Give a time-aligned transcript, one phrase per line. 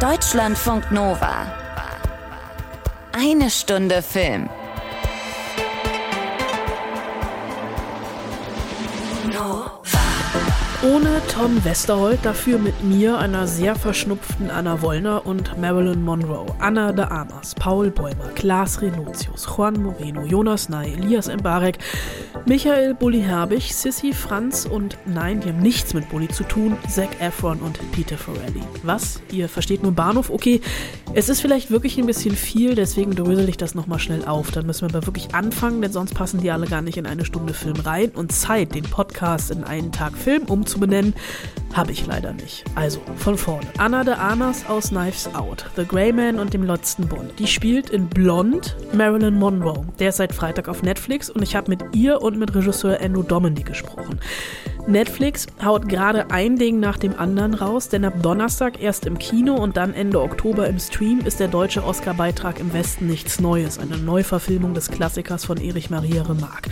[0.00, 1.46] Deutschlandfunk Nova.
[3.12, 4.48] Eine Stunde Film.
[10.82, 16.90] Ohne Tom Westerholt, dafür mit mir, einer sehr verschnupften Anna Wollner und Marilyn Monroe, Anna
[16.92, 21.76] de Amas, Paul Bäumer, Klaas Renutius, Juan Moreno, Jonas Ney, Elias Mbarek,
[22.46, 27.10] Michael Bulli Herbig, Sissy Franz und nein, die haben nichts mit Bulli zu tun, Zac
[27.20, 28.62] Efron und Peter Farrelly.
[28.82, 29.20] Was?
[29.30, 30.30] Ihr versteht nur Bahnhof?
[30.30, 30.62] Okay,
[31.12, 34.50] es ist vielleicht wirklich ein bisschen viel, deswegen drösel ich das nochmal schnell auf.
[34.50, 37.26] Dann müssen wir aber wirklich anfangen, denn sonst passen die alle gar nicht in eine
[37.26, 41.14] Stunde Film rein und Zeit, den Podcast in einen Tag Film um umzubenennen,
[41.72, 42.64] habe ich leider nicht.
[42.74, 43.66] Also, von vorne.
[43.78, 47.38] Anna de Armas aus Knives Out, The Grey Man und dem letzten Bond.
[47.38, 49.86] Die spielt in Blond Marilyn Monroe.
[49.98, 53.22] Der ist seit Freitag auf Netflix und ich habe mit ihr und mit Regisseur Andrew
[53.22, 54.18] Dominic gesprochen.
[54.86, 59.54] Netflix haut gerade ein Ding nach dem anderen raus, denn ab Donnerstag erst im Kino
[59.54, 63.98] und dann Ende Oktober im Stream ist der deutsche Oscar-Beitrag im Westen nichts Neues, eine
[63.98, 66.70] Neuverfilmung des Klassikers von Erich Maria Remarque.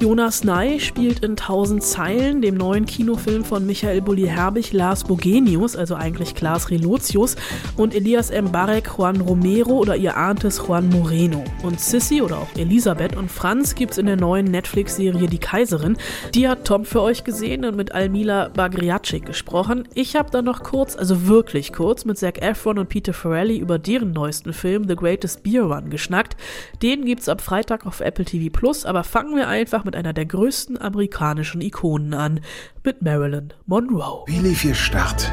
[0.00, 5.94] Jonas Ney spielt in Tausend Zeilen, dem neuen Kinofilm von Michael Bulli-Herbig, Lars Bogenius, also
[5.94, 7.36] eigentlich Klaas Relotius,
[7.76, 11.44] und Elias Mbarek, Juan Romero oder ihr ahntes Juan Moreno.
[11.62, 15.96] Und Sissy oder auch Elisabeth und Franz gibt's in der neuen Netflix-Serie Die Kaiserin.
[16.34, 19.88] Die hat Tom für euch gesehen gesehen und mit Almila Bagriacic gesprochen.
[19.94, 23.78] Ich habe dann noch kurz, also wirklich kurz, mit Zac Efron und Peter Farrelly über
[23.78, 26.36] deren neuesten Film The Greatest Beer Run geschnackt.
[26.82, 30.26] Den gibt's ab Freitag auf Apple TV Plus, aber fangen wir einfach mit einer der
[30.26, 32.40] größten amerikanischen Ikonen an,
[32.84, 34.24] mit Marilyn Monroe.
[34.26, 35.32] Wie lief Ihr Start?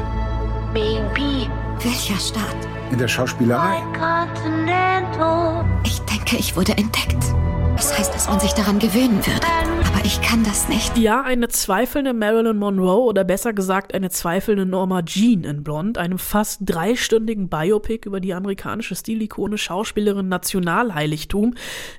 [0.74, 1.48] Baby.
[1.80, 2.56] Welcher Start?
[2.90, 3.76] In der Schauspielerei?
[5.84, 7.22] Ich denke, ich wurde entdeckt.
[7.76, 9.77] Das heißt, dass man sich daran gewöhnen würde.
[9.98, 10.96] Aber ich kann das nicht.
[10.96, 16.18] Ja, eine zweifelnde Marilyn Monroe oder besser gesagt eine zweifelnde Norma Jean in Blond, einem
[16.18, 21.54] fast dreistündigen Biopic über die amerikanische Stilikone Schauspielerin Nationalheiligtum.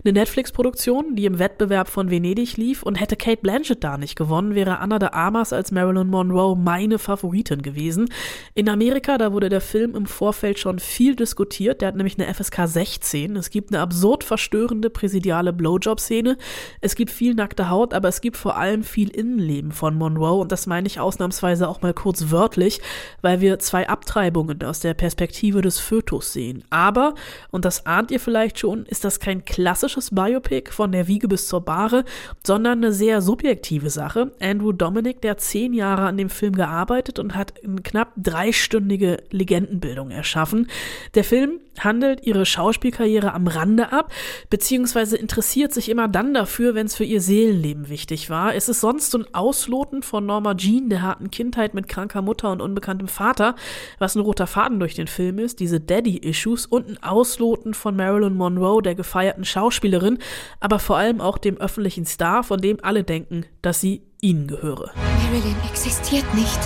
[0.06, 4.56] Eine Netflix-Produktion, die im Wettbewerb von Venedig lief und hätte Kate Blanchett da nicht gewonnen,
[4.56, 8.10] wäre Anna de Armas als Marilyn Monroe meine Favoritin gewesen.
[8.56, 11.82] In Amerika, da wurde der Film im Vorfeld schon viel diskutiert.
[11.82, 13.36] Der hat nämlich eine FSK 16.
[13.36, 16.38] Es gibt eine absurd verstörende präsidiale Blow Blowjob-Szene.
[16.80, 20.52] Es gibt viel nackte Haut, aber es gibt vor allem viel Innenleben von Monroe und
[20.52, 22.82] das meine ich ausnahmsweise auch mal kurz wörtlich,
[23.22, 26.64] weil wir zwei Abtreibungen aus der Perspektive des Fötus sehen.
[26.70, 27.16] Aber,
[27.52, 31.48] und das ahnt ihr vielleicht schon, ist das kein klassisches Biopic von der Wiege bis
[31.48, 32.06] zur Bahre,
[32.46, 34.32] sondern eine sehr subjektive Sache.
[34.40, 40.12] Andrew Dominic, der zehn Jahre an dem Film gearbeitet und hat eine knapp dreistündige Legendenbildung
[40.12, 40.68] erschaffen.
[41.16, 44.12] Der Film handelt ihre Schauspielkarriere am Rande ab,
[44.50, 48.56] beziehungsweise interessiert sich immer dann dafür, wenn es für ihr Seelenleben wichtig war.
[48.56, 52.52] Es ist sonst so ein Ausloten von Norma Jean, der harten Kindheit mit kranker Mutter
[52.52, 53.56] und unbekanntem Vater,
[53.98, 58.36] was ein roter Faden durch den Film ist, diese Daddy-Issues und ein Ausloten von Marilyn
[58.36, 60.20] Monroe, der gefeierten Schauspielerin,
[60.60, 64.92] aber vor allem auch dem öffentlichen Star, von dem alle denken, dass sie ihnen gehöre.
[65.24, 66.60] Marilyn existiert nicht.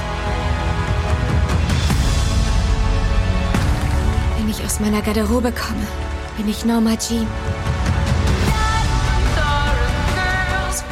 [4.73, 5.85] Aus meiner Garderobe komme,
[6.35, 7.28] bin ich Norma Jean.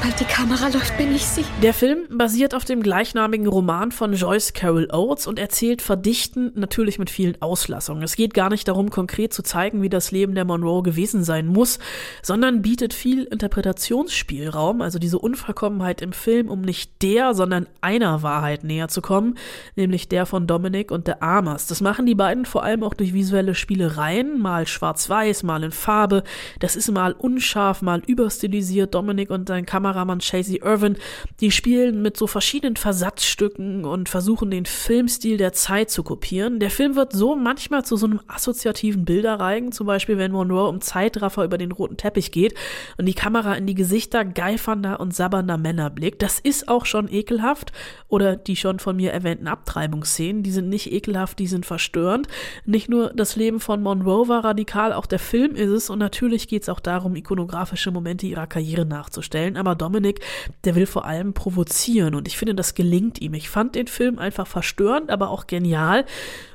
[0.02, 1.46] Sobald die Kamera läuft, bin ich sie.
[1.62, 6.98] Der Film basiert auf dem gleichnamigen Roman von Joyce Carol Oates und erzählt verdichtend, natürlich
[6.98, 8.02] mit vielen Auslassungen.
[8.02, 11.46] Es geht gar nicht darum, konkret zu zeigen, wie das Leben der Monroe gewesen sein
[11.46, 11.78] muss,
[12.24, 18.64] sondern bietet viel Interpretationsspielraum, also diese Unvollkommenheit im Film, um nicht der, sondern einer Wahrheit
[18.64, 19.38] näher zu kommen,
[19.76, 21.68] nämlich der von Dominic und der Amas.
[21.68, 26.24] Das machen die beiden vor allem auch durch visuelle Spielereien, mal schwarz-weiß, mal in Farbe.
[26.60, 28.96] Das ist mal unscharf, mal überstilisiert.
[28.96, 30.96] Dominic und sein Kamera Kameramann Chasey Irvin,
[31.42, 36.60] die spielen mit so verschiedenen Versatzstücken und versuchen den Filmstil der Zeit zu kopieren.
[36.60, 40.80] Der Film wird so manchmal zu so einem assoziativen Bilderreigen, zum Beispiel wenn Monroe um
[40.80, 42.56] Zeitraffer über den roten Teppich geht
[42.98, 46.22] und die Kamera in die Gesichter geifernder und sabbernder Männer blickt.
[46.22, 47.74] Das ist auch schon ekelhaft
[48.08, 52.28] oder die schon von mir erwähnten Abtreibungsszenen, die sind nicht ekelhaft, die sind verstörend.
[52.66, 56.48] Nicht nur das Leben von Monroe war radikal, auch der Film ist es und natürlich
[56.48, 60.22] geht es auch darum, ikonografische Momente ihrer Karriere nachzustellen, aber Dominik,
[60.64, 63.34] der will vor allem provozieren und ich finde, das gelingt ihm.
[63.34, 66.06] Ich fand den Film einfach verstörend, aber auch genial.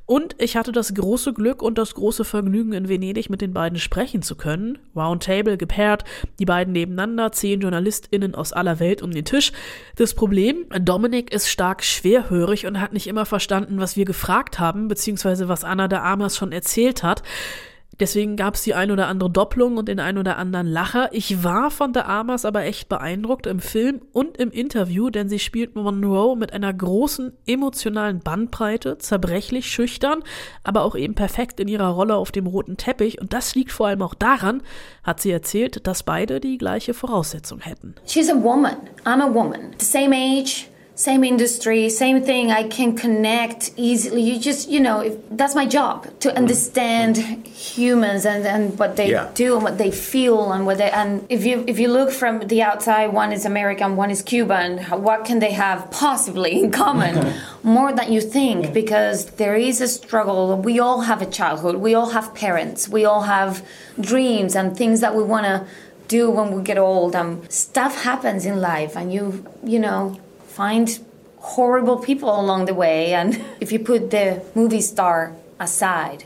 [0.08, 3.80] Und ich hatte das große Glück und das große Vergnügen, in Venedig mit den beiden
[3.80, 4.78] sprechen zu können.
[4.94, 6.04] Roundtable gepaart,
[6.38, 9.50] die beiden nebeneinander, zehn JournalistInnen aus aller Welt um den Tisch.
[9.96, 14.86] Das Problem, Dominik ist stark schwerhörig und hat nicht immer verstanden, was wir gefragt haben,
[14.86, 17.24] beziehungsweise was Anna de Amas schon erzählt hat.
[17.98, 21.08] Deswegen gab es die ein oder andere Doppelung und den ein oder anderen Lacher.
[21.12, 25.38] Ich war von der Amas aber echt beeindruckt im Film und im Interview, denn sie
[25.38, 30.22] spielt Monroe mit einer großen emotionalen Bandbreite, zerbrechlich, schüchtern,
[30.62, 33.20] aber auch eben perfekt in ihrer Rolle auf dem roten Teppich.
[33.20, 34.62] Und das liegt vor allem auch daran,
[35.02, 37.94] hat sie erzählt, dass beide die gleiche Voraussetzung hätten.
[38.06, 38.76] She's a woman.
[39.04, 39.72] I'm a woman.
[39.78, 40.68] The same age.
[40.96, 42.50] Same industry, same thing.
[42.50, 44.22] I can connect easily.
[44.22, 49.10] You just, you know, if, that's my job to understand humans and, and what they
[49.10, 49.30] yeah.
[49.34, 50.90] do and what they feel and what they.
[50.90, 54.78] And if you if you look from the outside, one is American, one is Cuban.
[54.84, 57.34] What can they have possibly in common?
[57.62, 60.56] More than you think, because there is a struggle.
[60.56, 61.76] We all have a childhood.
[61.76, 62.88] We all have parents.
[62.88, 63.62] We all have
[64.00, 65.66] dreams and things that we want to
[66.08, 67.14] do when we get old.
[67.14, 70.18] Um, stuff happens in life, and you, you know
[70.56, 70.98] find
[71.36, 73.12] horrible people along the way.
[73.12, 76.24] And if you put the movie star aside,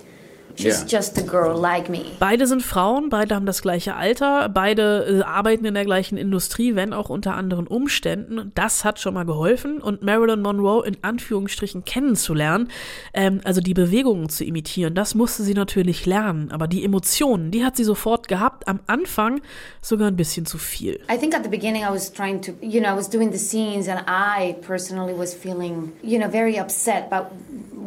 [0.61, 0.99] She's yeah.
[0.99, 2.05] just a girl like me.
[2.19, 6.75] Beide sind Frauen, beide haben das gleiche Alter, beide äh, arbeiten in der gleichen Industrie,
[6.75, 8.53] wenn auch unter anderen Umständen.
[8.55, 12.69] Das hat schon mal geholfen und Marilyn Monroe in Anführungsstrichen kennenzulernen,
[13.15, 16.51] ähm, also die Bewegungen zu imitieren, das musste sie natürlich lernen.
[16.51, 18.69] Aber die Emotionen, die hat sie sofort gehabt.
[18.69, 19.41] Am Anfang
[19.81, 21.01] sogar ein bisschen zu viel.
[21.11, 23.39] I think at the beginning I was trying to, you know, I was doing the
[23.39, 27.29] scenes and I personally was feeling, you know, very upset about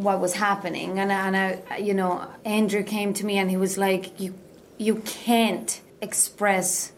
[0.04, 2.22] what was happening and, and I, you know
[2.64, 4.34] andrew came to me and he was like you
[4.78, 6.92] you can't express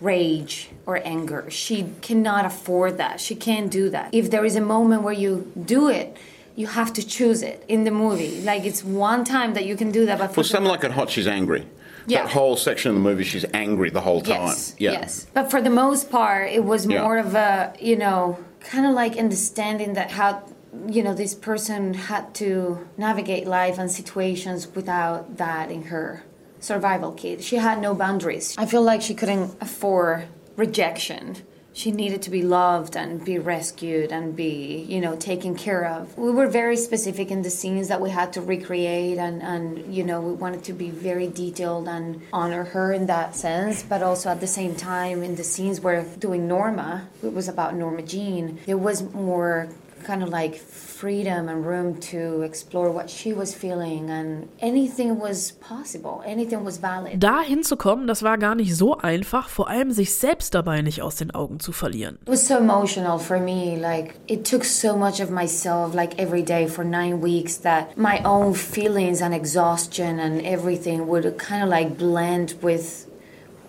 [0.00, 4.60] rage or anger she cannot afford that she can't do that if there is a
[4.60, 6.16] moment where you do it
[6.60, 9.90] you have to choose it in the movie like it's one time that you can
[9.92, 11.64] do that but for someone like at hot she's angry
[12.06, 12.22] yeah.
[12.22, 14.48] That whole section of the movie, she's angry the whole time.
[14.48, 14.92] Yes, yeah.
[14.92, 15.26] yes.
[15.32, 17.24] But for the most part, it was more yeah.
[17.24, 20.42] of a, you know, kind of like understanding that how
[20.88, 26.24] you know, this person had to navigate life and situations without that in her
[26.60, 27.42] survival kit.
[27.42, 28.54] She had no boundaries.
[28.56, 31.38] I feel like she couldn't afford rejection.
[31.74, 36.16] She needed to be loved and be rescued and be, you know, taken care of.
[36.18, 40.04] We were very specific in the scenes that we had to recreate and, and you
[40.04, 44.28] know, we wanted to be very detailed and honor her in that sense, but also
[44.28, 48.60] at the same time in the scenes where doing Norma, it was about Norma Jean,
[48.66, 49.70] there was more
[50.02, 55.52] kind of like freedom and room to explore what she was feeling and anything was
[55.52, 57.20] possible, anything was valid.
[57.20, 61.16] Da hinzukommen, das war gar nicht so einfach, vor allem sich selbst dabei nicht aus
[61.16, 62.18] den Augen zu verlieren.
[62.22, 66.42] It was so emotional for me, like it took so much of myself like every
[66.42, 71.68] day for 9 weeks that my own feelings and exhaustion and everything would kind of
[71.68, 73.06] like blend with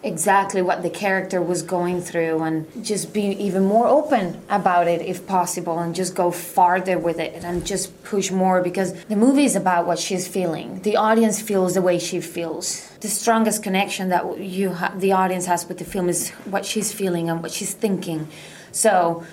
[0.03, 5.01] exactly what the character was going through and just be even more open about it
[5.01, 9.45] if possible and just go farther with it and just push more because the movie
[9.45, 10.81] is about what she's feeling.
[10.81, 12.89] The audience feels the way she feels.
[12.99, 16.91] The strongest connection that you ha- the audience has with the film is what she's
[16.91, 18.27] feeling and what she's thinking.
[18.71, 19.23] So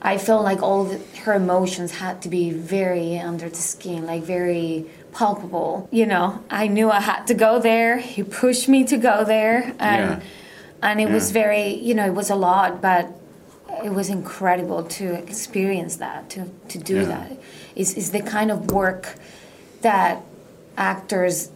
[0.00, 4.22] I felt like all the, her emotions had to be very under the skin, like
[4.22, 5.88] very palpable.
[5.90, 7.98] You know, I knew I had to go there.
[7.98, 10.20] He pushed me to go there, and yeah.
[10.82, 11.14] and it yeah.
[11.14, 13.08] was very, you know, it was a lot, but
[13.84, 17.04] it was incredible to experience that, to to do yeah.
[17.04, 17.32] that.
[17.74, 19.14] Is is the kind of work
[19.82, 20.22] that
[20.76, 21.50] actors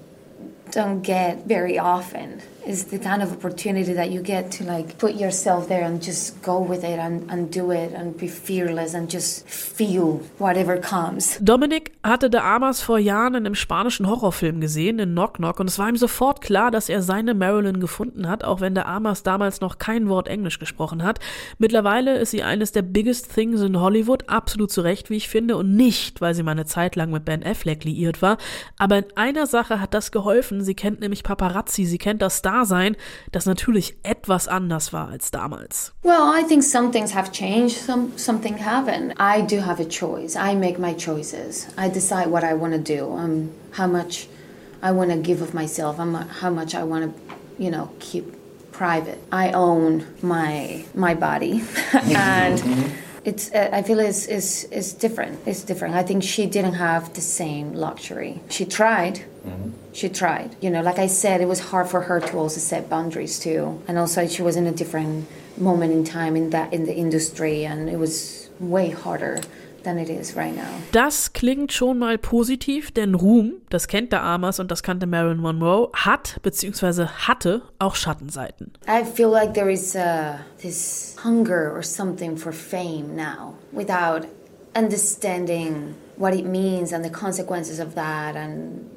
[0.70, 5.14] don't get very often is the kind of opportunity that you get to like put
[5.14, 9.10] yourself there and just go with it and, and do it and be fearless and
[9.12, 11.38] just feel whatever comes.
[11.40, 15.68] Dominic hatte De Amas vor Jahren in einem spanischen Horrorfilm gesehen, in Knock Knock, und
[15.68, 19.22] es war ihm sofort klar, dass er seine Marilyn gefunden hat, auch wenn De Amas
[19.22, 21.18] damals noch kein Wort Englisch gesprochen hat.
[21.58, 25.56] Mittlerweile ist sie eines der biggest things in Hollywood, absolut zu Recht, wie ich finde,
[25.56, 28.38] und nicht, weil sie mal eine Zeit lang mit Ben Affleck liiert war.
[28.78, 30.62] Aber in einer Sache hat das geholfen.
[30.62, 32.96] Sie kennt nämlich Paparazzi, sie kennt das Star Dasein,
[33.30, 35.92] das natürlich etwas anders war als damals.
[36.02, 39.14] Well, I think some things have changed, some something haven't.
[39.18, 40.36] I do have a choice.
[40.36, 41.66] I make my choices.
[41.76, 43.10] I decide what I want to do.
[43.12, 44.28] Um, how much
[44.82, 45.96] I want to give of myself.
[46.40, 48.24] How much I want to, you know, keep
[48.72, 49.18] private.
[49.30, 52.62] I own my my body, and
[53.24, 53.50] it's.
[53.52, 55.38] Uh, I feel it's, it's it's different.
[55.46, 55.94] It's different.
[55.94, 58.40] I think she didn't have the same luxury.
[58.48, 59.24] She tried.
[59.46, 59.70] Mm-hmm.
[59.92, 60.56] She tried.
[60.60, 63.82] You know, like I said, it was hard for her to also set boundaries too,
[63.86, 67.64] and also she was in a different moment in time in that in the industry,
[67.64, 69.40] and it was way harder.
[69.84, 70.70] Than it is right now.
[70.92, 75.38] Das klingt schon mal positiv, denn Ruhm, das kennt der Amas und das kannte Marilyn
[75.38, 77.06] Monroe, hat bzw.
[77.06, 78.70] hatte auch Schattenseiten.
[78.86, 84.28] I feel like there is a, this hunger or something for fame now without
[84.76, 88.88] understanding what it means and the consequences of that and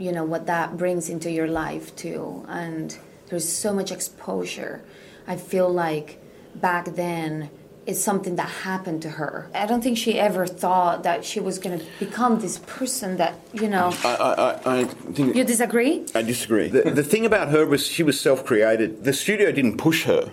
[0.00, 4.82] you know what that brings into your life too and there's so much exposure
[5.26, 6.18] i feel like
[6.54, 7.50] back then
[7.86, 11.58] it's something that happened to her i don't think she ever thought that she was
[11.58, 14.08] going to become this person that you know I,
[14.64, 16.68] I, I think you disagree I disagree.
[16.68, 19.04] The, the thing about her was she was self-created.
[19.04, 20.32] The studio didn't push her.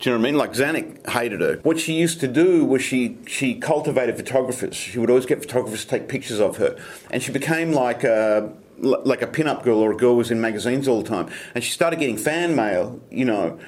[0.00, 0.36] Do you know what I mean?
[0.36, 1.60] Like Zanuck hated her.
[1.62, 4.74] What she used to do was she she cultivated photographers.
[4.74, 6.76] She would always get photographers to take pictures of her,
[7.10, 10.88] and she became like a like a pin-up girl or a girl was in magazines
[10.88, 11.28] all the time.
[11.54, 13.58] And she started getting fan mail, you know.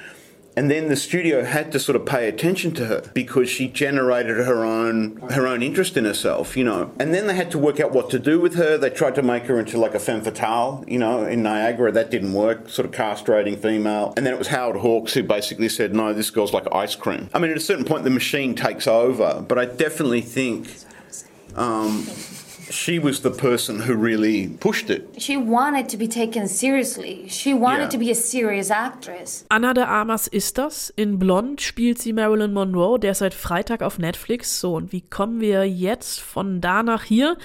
[0.55, 4.37] And then the studio had to sort of pay attention to her because she generated
[4.37, 6.91] her own her own interest in herself, you know.
[6.99, 8.75] And then they had to work out what to do with her.
[8.75, 11.91] They tried to make her into like a femme fatale, you know, in Niagara.
[11.91, 14.15] That didn't work, sort of castrating female.
[14.17, 17.29] And then it was Howard Hawks who basically said, no, this girl's like ice cream.
[17.35, 19.45] I mean, at a certain point, the machine takes over.
[19.47, 20.75] But I definitely think
[21.55, 22.07] um,
[22.69, 25.03] she was the person who really pushed it.
[25.17, 27.89] she wanted to be taken seriously she wanted Yeah.
[27.89, 30.89] to be a serious actress Anna de Armas ist das.
[30.95, 34.59] In Blond spielt sie Marilyn Monroe, der ist seit Freitag auf Netflix.
[34.59, 37.37] So, und wie kommen wir jetzt von da nach hier?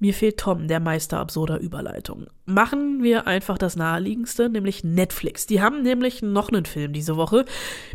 [0.00, 2.26] Mir fehlt Tom, der Meister absurder Überleitung.
[2.46, 5.46] Machen wir einfach das Naheliegendste, nämlich Netflix.
[5.46, 7.44] Die haben nämlich noch einen Film diese Woche,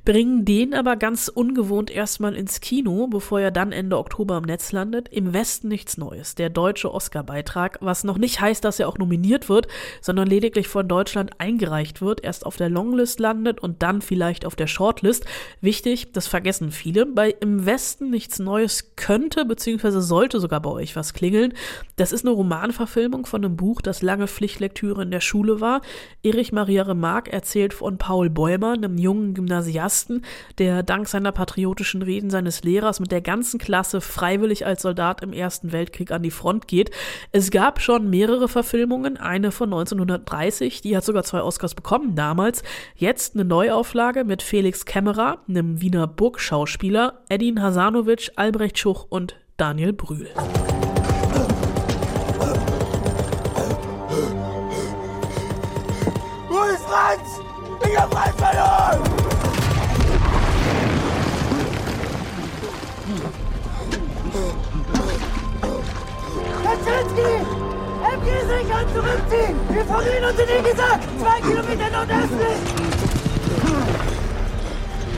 [0.05, 4.71] bringen den aber ganz ungewohnt erstmal ins Kino, bevor er dann Ende Oktober im Netz
[4.71, 5.09] landet.
[5.09, 6.35] Im Westen nichts Neues.
[6.35, 9.67] Der deutsche Oscar-Beitrag, was noch nicht heißt, dass er auch nominiert wird,
[10.01, 14.55] sondern lediglich von Deutschland eingereicht wird, erst auf der Longlist landet und dann vielleicht auf
[14.55, 15.25] der Shortlist.
[15.59, 17.05] Wichtig, das vergessen viele.
[17.05, 19.99] Bei Im Westen nichts Neues könnte bzw.
[19.99, 21.53] sollte sogar bei euch was klingeln.
[21.99, 25.81] Das ist eine Romanverfilmung von einem Buch, das lange Pflichtlektüre in der Schule war.
[26.23, 30.23] Erich Maria Remarque erzählt von Paul Bäumer, einem jungen Gymnasiasten,
[30.59, 35.33] der dank seiner patriotischen Reden seines Lehrers mit der ganzen Klasse freiwillig als Soldat im
[35.33, 36.91] Ersten Weltkrieg an die Front geht.
[37.33, 42.63] Es gab schon mehrere Verfilmungen, eine von 1930, die hat sogar zwei Oscars bekommen damals.
[42.95, 49.91] Jetzt eine Neuauflage mit Felix Kämmerer, einem Wiener Burgschauspieler, Edin Hasanovic, Albrecht Schuch und Daniel
[49.91, 50.29] Brühl.
[57.95, 58.99] Hab Franz verloren!
[66.63, 67.31] Kaczynski!
[68.03, 69.55] MG sich an zurückziehen!
[69.69, 70.99] Wir verlieren uns in den Gesack!
[71.19, 72.99] Zwei Kilometer nordöstlich!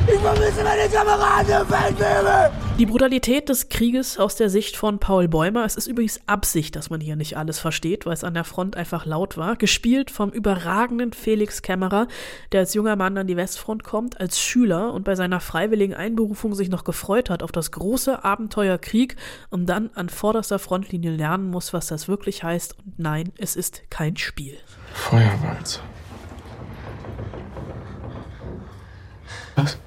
[0.07, 2.51] Ich vermisse meine Kameraden im!
[2.79, 5.65] Die Brutalität des Krieges aus der Sicht von Paul Bäumer.
[5.65, 8.75] Es ist übrigens Absicht, dass man hier nicht alles versteht, weil es an der Front
[8.75, 9.55] einfach laut war.
[9.55, 12.07] Gespielt vom überragenden Felix Kämmerer,
[12.51, 16.55] der als junger Mann an die Westfront kommt, als Schüler und bei seiner freiwilligen Einberufung
[16.55, 19.17] sich noch gefreut hat auf das große Abenteuer Krieg
[19.51, 22.75] und dann an vorderster Frontlinie lernen muss, was das wirklich heißt.
[22.83, 24.57] Und nein, es ist kein Spiel.
[24.93, 25.81] Feuerwalze.
[29.55, 29.77] Was?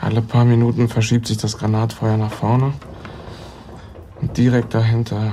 [0.00, 2.72] Alle paar Minuten verschiebt sich das Granatfeuer nach vorne.
[4.20, 5.32] Und direkt dahinter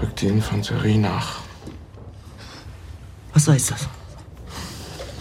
[0.00, 1.40] rückt die Infanterie nach.
[3.32, 3.88] Was heißt das?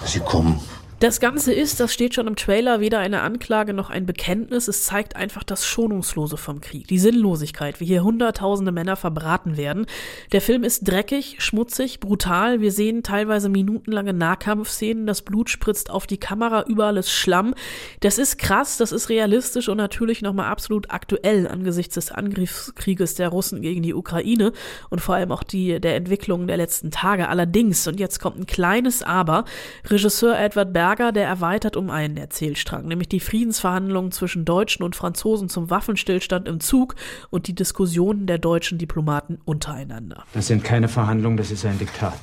[0.05, 0.59] Sie kommen.
[1.01, 4.67] Das Ganze ist, das steht schon im Trailer, weder eine Anklage noch ein Bekenntnis.
[4.67, 9.87] Es zeigt einfach das Schonungslose vom Krieg, die Sinnlosigkeit, wie hier hunderttausende Männer verbraten werden.
[10.31, 12.61] Der Film ist dreckig, schmutzig, brutal.
[12.61, 17.55] Wir sehen teilweise minutenlange Nahkampfszenen, das Blut spritzt auf die Kamera, überall ist Schlamm.
[18.01, 23.29] Das ist krass, das ist realistisch und natürlich nochmal absolut aktuell angesichts des Angriffskrieges der
[23.29, 24.51] Russen gegen die Ukraine
[24.91, 27.27] und vor allem auch die der Entwicklung der letzten Tage.
[27.27, 29.45] Allerdings, und jetzt kommt ein kleines Aber,
[29.89, 35.47] Regisseur Edward Berger, der erweitert um einen Erzählstrang, nämlich die Friedensverhandlungen zwischen Deutschen und Franzosen
[35.47, 36.95] zum Waffenstillstand im Zug
[37.29, 40.25] und die Diskussionen der deutschen Diplomaten untereinander.
[40.33, 42.19] Das sind keine Verhandlungen, das ist ein Diktat.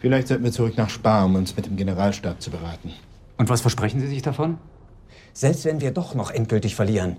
[0.00, 2.92] Vielleicht sollten wir zurück nach Spa, um uns mit dem Generalstab zu beraten.
[3.38, 4.58] Und was versprechen Sie sich davon?
[5.32, 7.16] Selbst wenn wir doch noch endgültig verlieren,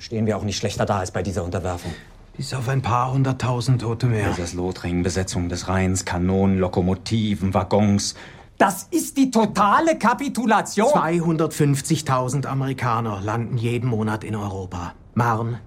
[0.00, 1.94] stehen wir auch nicht schlechter da als bei dieser Unterwerfung.
[2.36, 4.30] Bis auf ein paar hunderttausend Tote mehr.
[4.30, 8.16] Das ist Lothringen, Besetzung des Rheins, Kanonen, Lokomotiven, Waggons.
[8.58, 10.92] Das ist die totale Kapitulation.
[10.92, 14.94] 250.000 Amerikaner landen jeden Monat in Europa.
[15.14, 15.60] Marne,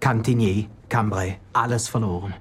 [0.00, 2.34] Cantigny, Cambrai, alles verloren.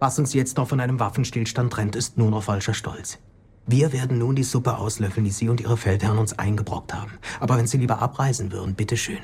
[0.00, 3.18] Was uns jetzt noch von einem Waffenstillstand trennt, ist nur noch falscher Stolz.
[3.66, 7.12] Wir werden nun die Suppe auslöffeln, die Sie und Ihre Feldherren uns eingebrockt haben.
[7.40, 9.20] Aber wenn Sie lieber abreisen würden, bitteschön.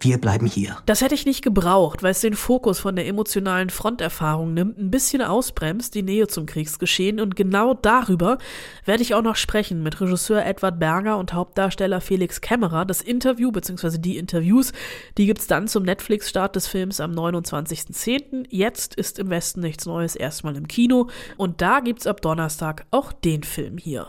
[0.00, 0.78] Wir bleiben hier.
[0.86, 4.90] Das hätte ich nicht gebraucht, weil es den Fokus von der emotionalen Fronterfahrung nimmt, ein
[4.90, 8.38] bisschen ausbremst, die Nähe zum Kriegsgeschehen und genau darüber
[8.84, 12.84] werde ich auch noch sprechen mit Regisseur Edward Berger und Hauptdarsteller Felix Kämmerer.
[12.84, 13.98] Das Interview bzw.
[13.98, 14.72] die Interviews,
[15.16, 18.46] die gibt's dann zum Netflix-Start des Films am 29.10.
[18.50, 23.12] Jetzt ist im Westen nichts Neues erstmal im Kino und da gibt's ab Donnerstag auch
[23.12, 24.06] den Film hier.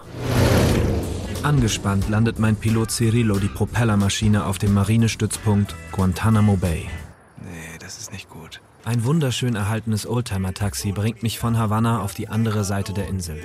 [1.42, 6.90] Angespannt landet mein Pilot Cirillo die Propellermaschine auf dem Marinestützpunkt Guantanamo Bay.
[7.38, 8.60] Nee, das ist nicht gut.
[8.84, 13.42] Ein wunderschön erhaltenes Oldtimer-Taxi bringt mich von Havanna auf die andere Seite der Insel.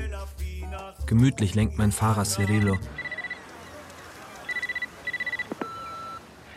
[1.06, 2.78] Gemütlich lenkt mein Fahrer Cirillo.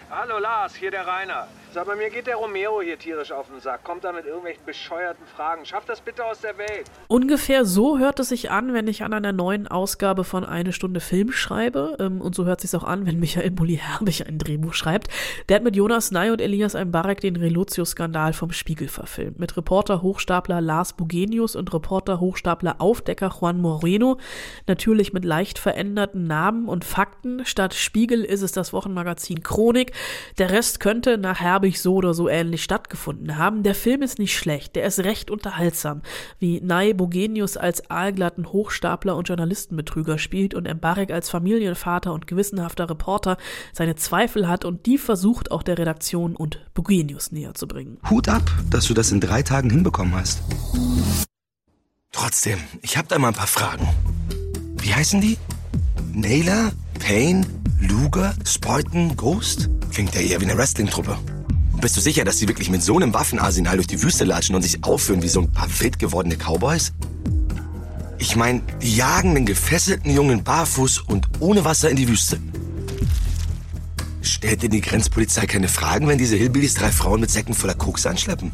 [0.10, 1.48] Hallo Lars, hier der Rainer.
[1.86, 3.84] Mal, mir geht der Romero hier tierisch auf den Sack.
[3.84, 5.64] Kommt da mit irgendwelchen bescheuerten Fragen.
[5.64, 6.90] Schaff das bitte aus der Welt.
[7.08, 11.00] Ungefähr so hört es sich an, wenn ich an einer neuen Ausgabe von Eine Stunde
[11.00, 11.96] Film schreibe.
[12.00, 15.10] Ähm, und so hört es sich auch an, wenn Michael Bulli-Herbig ein Drehbuch schreibt.
[15.50, 19.38] Der hat mit Jonas Ney und Elias Mbarek den Relutio-Skandal vom Spiegel verfilmt.
[19.38, 24.18] Mit Reporter-Hochstapler Lars Bugenius und Reporter-Hochstapler-Aufdecker Juan Moreno.
[24.66, 27.46] Natürlich mit leicht veränderten Namen und Fakten.
[27.46, 29.92] Statt Spiegel ist es das Wochenmagazin Chronik.
[30.40, 33.64] Der Rest könnte nach Herbig so oder so ähnlich stattgefunden haben.
[33.64, 36.02] Der Film ist nicht schlecht, der ist recht unterhaltsam,
[36.40, 42.90] wie Nai Bogenius als aalglatten Hochstapler und Journalistenbetrüger spielt und Mbarek als Familienvater und gewissenhafter
[42.90, 43.38] Reporter
[43.74, 47.98] seine Zweifel hat und die versucht auch der Redaktion und Bogenius näher zu bringen.
[48.10, 50.42] Hut ab, dass du das in drei Tagen hinbekommen hast.
[52.12, 53.88] Trotzdem, ich hab da mal ein paar Fragen.
[54.78, 55.38] Wie heißen die?
[56.14, 56.72] Naylor?
[57.00, 57.46] Payne?
[57.80, 58.34] Luger?
[58.44, 59.16] Sporten?
[59.16, 59.70] Ghost?
[59.92, 61.18] Klingt ja eher wie eine Wrestling-Truppe.
[61.80, 64.64] Bist du sicher, dass sie wirklich mit so einem Waffenarsenal durch die Wüste latschen und
[64.64, 66.92] sich aufführen wie so ein paar wild gewordene Cowboys?
[68.18, 72.40] Ich meine, die jagen einen gefesselten Jungen barfuß und ohne Wasser in die Wüste.
[74.24, 78.08] Stellt denn die Grenzpolizei keine Fragen, wenn diese Hillbillies drei Frauen mit Säcken voller Koks
[78.08, 78.52] anschleppen?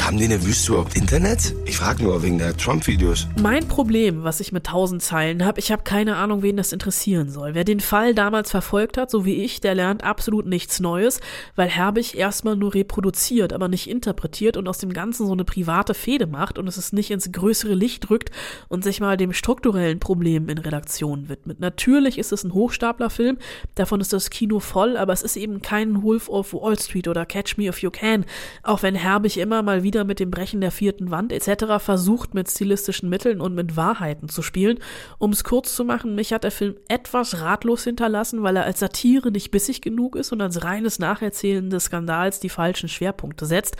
[0.00, 1.54] Haben die in der Wüste überhaupt Internet?
[1.64, 3.26] Ich frage nur wegen der Trump-Videos.
[3.40, 7.30] Mein Problem, was ich mit tausend Zeilen habe, ich habe keine Ahnung, wen das interessieren
[7.30, 7.54] soll.
[7.54, 11.20] Wer den Fall damals verfolgt hat, so wie ich, der lernt absolut nichts Neues,
[11.56, 15.94] weil Herbig erstmal nur reproduziert, aber nicht interpretiert und aus dem Ganzen so eine private
[15.94, 18.30] Fehde macht und es es nicht ins größere Licht rückt
[18.68, 21.60] und sich mal dem strukturellen Problem in Redaktionen widmet.
[21.60, 23.38] Natürlich ist es ein Hochstaplerfilm,
[23.74, 27.24] davon ist das Kino voll, aber es ist eben kein Wolf of Wall Street oder
[27.24, 28.24] Catch Me If You Can,
[28.62, 31.78] auch wenn Herbig immer mal wieder mit dem Brechen der vierten Wand etc.
[31.78, 34.80] versucht, mit stilistischen Mitteln und mit Wahrheiten zu spielen.
[35.18, 38.80] Um es kurz zu machen, mich hat der Film etwas ratlos hinterlassen, weil er als
[38.80, 43.76] Satire nicht bissig genug ist und als reines Nacherzählen des Skandals die falschen Schwerpunkte setzt.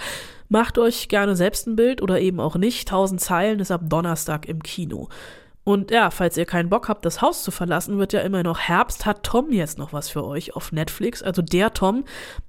[0.48, 2.88] Macht euch gerne selbst ein Bild oder eben auch nicht.
[2.88, 5.08] 1000 Zeilen ist ab Donnerstag im Kino.
[5.64, 8.58] Und ja, falls ihr keinen Bock habt, das Haus zu verlassen, wird ja immer noch
[8.58, 11.22] Herbst, hat Tom jetzt noch was für euch auf Netflix.
[11.22, 12.04] Also der Tom,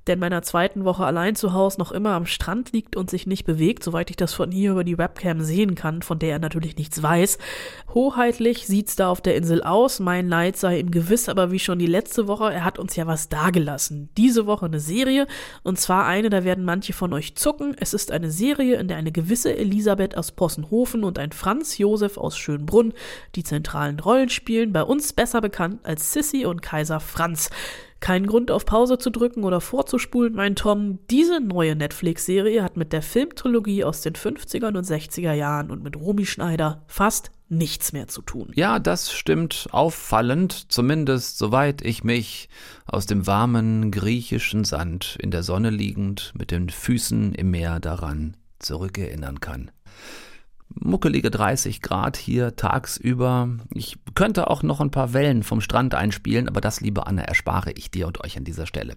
[0.06, 3.26] der in meiner zweiten Woche allein zu Hause noch immer am Strand liegt und sich
[3.26, 6.40] nicht bewegt, soweit ich das von hier über die Webcam sehen kann, von der er
[6.40, 7.38] natürlich nichts weiß.
[7.94, 10.02] Hoheitlich sieht's da auf der Insel aus.
[10.02, 13.08] Mein Leid sei ihm gewiss, aber wie schon die letzte Woche, er hat uns ja
[13.08, 14.10] was dagelassen.
[14.18, 15.26] Diese Woche eine Serie,
[15.64, 17.78] und zwar eine, da werden manche von euch zucken.
[17.80, 22.18] Es ist eine Serie, in der eine gewisse Elisabeth aus Possenhofen und ein Franz Josef
[22.18, 22.94] aus Schönbrunn
[23.36, 27.50] die zentralen Rollen spielen, bei uns besser bekannt als Sissy und Kaiser Franz.
[28.00, 31.00] Kein Grund auf Pause zu drücken oder vorzuspulen, mein Tom.
[31.10, 35.96] Diese neue Netflix-Serie hat mit der Filmtrilogie aus den 50er und 60er Jahren und mit
[35.96, 38.52] Romy Schneider fast nichts mehr zu tun.
[38.56, 42.50] Ja, das stimmt auffallend, zumindest soweit ich mich
[42.86, 48.38] aus dem warmen griechischen Sand in der Sonne liegend mit den Füßen im Meer daran
[48.60, 49.72] zurückerinnern kann
[50.80, 53.50] muckelige 30 Grad hier tagsüber.
[53.74, 57.72] Ich könnte auch noch ein paar Wellen vom Strand einspielen, aber das, liebe Anne, erspare
[57.72, 58.96] ich dir und euch an dieser Stelle.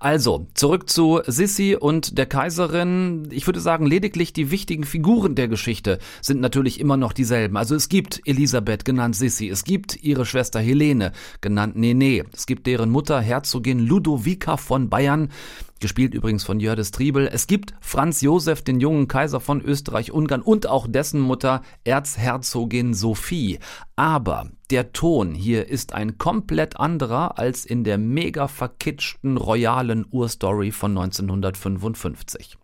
[0.00, 3.28] Also, zurück zu Sissi und der Kaiserin.
[3.30, 7.56] Ich würde sagen, lediglich die wichtigen Figuren der Geschichte sind natürlich immer noch dieselben.
[7.56, 9.48] Also es gibt Elisabeth, genannt Sissi.
[9.48, 12.24] Es gibt ihre Schwester Helene, genannt Nene.
[12.32, 15.30] Es gibt deren Mutter, Herzogin Ludovica von Bayern,
[15.80, 17.28] gespielt übrigens von Jördis Triebel.
[17.30, 23.58] Es gibt Franz Josef, den jungen Kaiser von Österreich-Ungarn und auch dessen Mutter Erzherzogin Sophie.
[23.96, 30.70] Aber der Ton hier ist ein komplett anderer als in der mega verkitschten royalen Urstory
[30.70, 32.58] von 1955.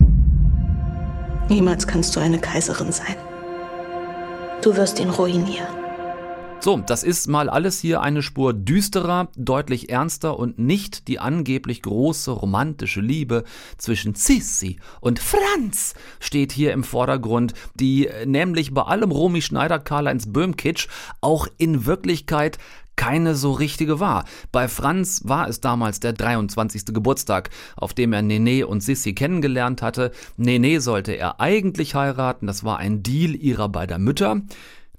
[1.49, 3.17] Niemals kannst du eine Kaiserin sein.
[4.63, 5.80] Du wirst ihn ruinieren.
[6.63, 11.81] So, das ist mal alles hier eine Spur düsterer, deutlich ernster und nicht die angeblich
[11.81, 13.45] große romantische Liebe
[13.79, 20.31] zwischen Sissi und Franz steht hier im Vordergrund, die nämlich bei allem Romy Schneider Karl-Heinz
[20.31, 20.89] Böhmkitsch
[21.23, 22.59] auch in Wirklichkeit
[22.95, 24.27] keine so richtige war.
[24.53, 26.93] Bei Franz war es damals der 23.
[26.93, 30.11] Geburtstag, auf dem er Nene und Sissy kennengelernt hatte.
[30.37, 34.43] Nene sollte er eigentlich heiraten, das war ein Deal ihrer beider Mütter,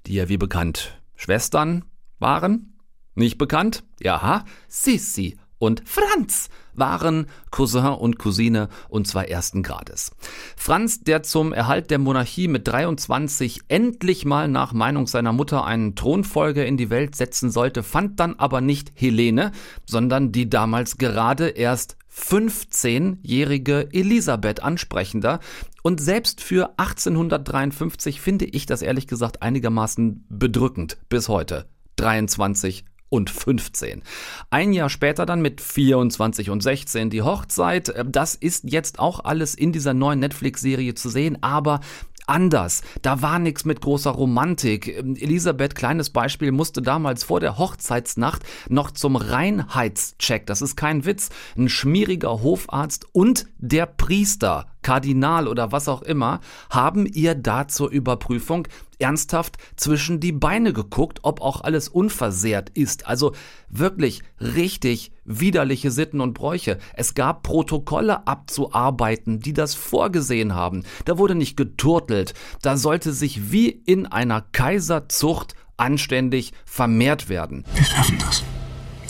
[0.06, 1.84] die ja wie bekannt Schwestern
[2.18, 2.80] waren.
[3.14, 3.84] Nicht bekannt?
[4.00, 10.10] Ja, Sissy und Franz waren Cousin und Cousine und zwar ersten Grades.
[10.56, 15.94] Franz, der zum Erhalt der Monarchie mit 23 endlich mal nach Meinung seiner Mutter einen
[15.94, 19.52] Thronfolger in die Welt setzen sollte, fand dann aber nicht Helene,
[19.86, 25.38] sondern die damals gerade erst 15-jährige Elisabeth ansprechender.
[25.82, 31.66] Und selbst für 1853 finde ich das ehrlich gesagt einigermaßen bedrückend bis heute.
[31.96, 34.02] 23 und 15.
[34.48, 37.92] Ein Jahr später dann mit 24 und 16 die Hochzeit.
[38.06, 41.80] Das ist jetzt auch alles in dieser neuen Netflix-Serie zu sehen, aber
[42.26, 42.80] anders.
[43.02, 44.88] Da war nichts mit großer Romantik.
[44.88, 50.46] Elisabeth, kleines Beispiel, musste damals vor der Hochzeitsnacht noch zum Reinheitscheck.
[50.46, 51.28] Das ist kein Witz.
[51.56, 57.90] Ein schmieriger Hofarzt und der Priester, Kardinal oder was auch immer, haben ihr da zur
[57.90, 58.66] Überprüfung
[59.02, 63.06] ernsthaft zwischen die Beine geguckt, ob auch alles unversehrt ist.
[63.06, 63.32] Also
[63.68, 66.78] wirklich richtig widerliche Sitten und Bräuche.
[66.94, 70.84] Es gab Protokolle abzuarbeiten, die das vorgesehen haben.
[71.04, 72.34] Da wurde nicht geturtelt.
[72.62, 77.64] Da sollte sich wie in einer Kaiserzucht anständig vermehrt werden.
[77.74, 78.42] Wir schaffen das.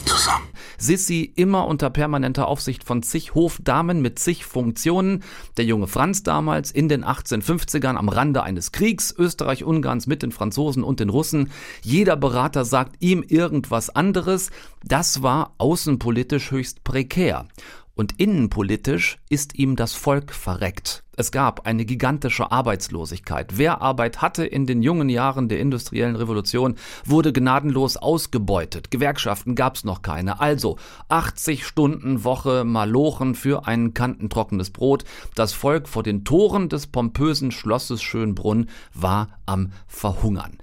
[0.05, 0.52] Zusammen.
[0.83, 5.23] Sissi immer unter permanenter Aufsicht von zig Hofdamen mit zig Funktionen.
[5.57, 10.83] Der junge Franz damals in den 1850ern am Rande eines Kriegs Österreich-Ungarns mit den Franzosen
[10.83, 11.53] und den Russen.
[11.83, 14.51] Jeder Berater sagt ihm irgendwas anderes.
[14.83, 17.47] Das war außenpolitisch höchst prekär.
[17.95, 21.02] Und innenpolitisch ist ihm das Volk verreckt.
[21.14, 23.59] Es gab eine gigantische Arbeitslosigkeit.
[23.59, 28.90] Wer Arbeit hatte in den jungen Jahren der industriellen Revolution, wurde gnadenlos ausgebeutet.
[28.90, 30.40] Gewerkschaften gab's noch keine.
[30.40, 30.79] Also
[31.11, 35.05] 80 Stunden Woche Malochen für ein kantentrockenes Brot.
[35.35, 40.57] Das Volk vor den Toren des pompösen Schlosses Schönbrunn war am Verhungern.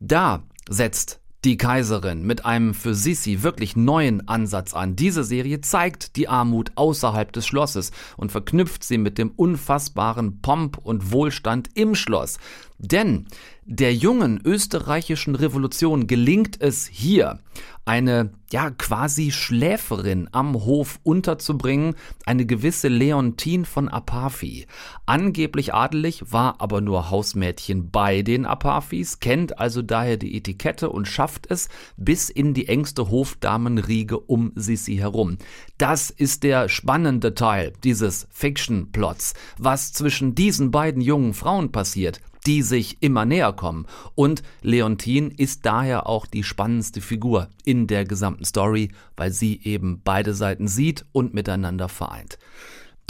[0.00, 1.18] Da setzt
[1.48, 4.96] die Kaiserin mit einem für Sissi wirklich neuen Ansatz an.
[4.96, 10.76] Diese Serie zeigt die Armut außerhalb des Schlosses und verknüpft sie mit dem unfassbaren Pomp
[10.76, 12.36] und Wohlstand im Schloss.
[12.76, 13.28] Denn
[13.70, 17.38] der jungen österreichischen Revolution gelingt es hier,
[17.84, 24.66] eine ja quasi Schläferin am Hof unterzubringen, eine gewisse Leontine von Apafi.
[25.04, 31.06] Angeblich adelig, war aber nur Hausmädchen bei den Apafis, kennt also daher die Etikette und
[31.06, 35.36] schafft es bis in die engste Hofdamenriege um Sissi herum.
[35.76, 39.34] Das ist der spannende Teil dieses Fiction-Plots.
[39.58, 43.86] Was zwischen diesen beiden jungen Frauen passiert, die sich immer näher kommen.
[44.14, 50.00] Und Leontine ist daher auch die spannendste Figur in der gesamten Story, weil sie eben
[50.02, 52.38] beide Seiten sieht und miteinander vereint.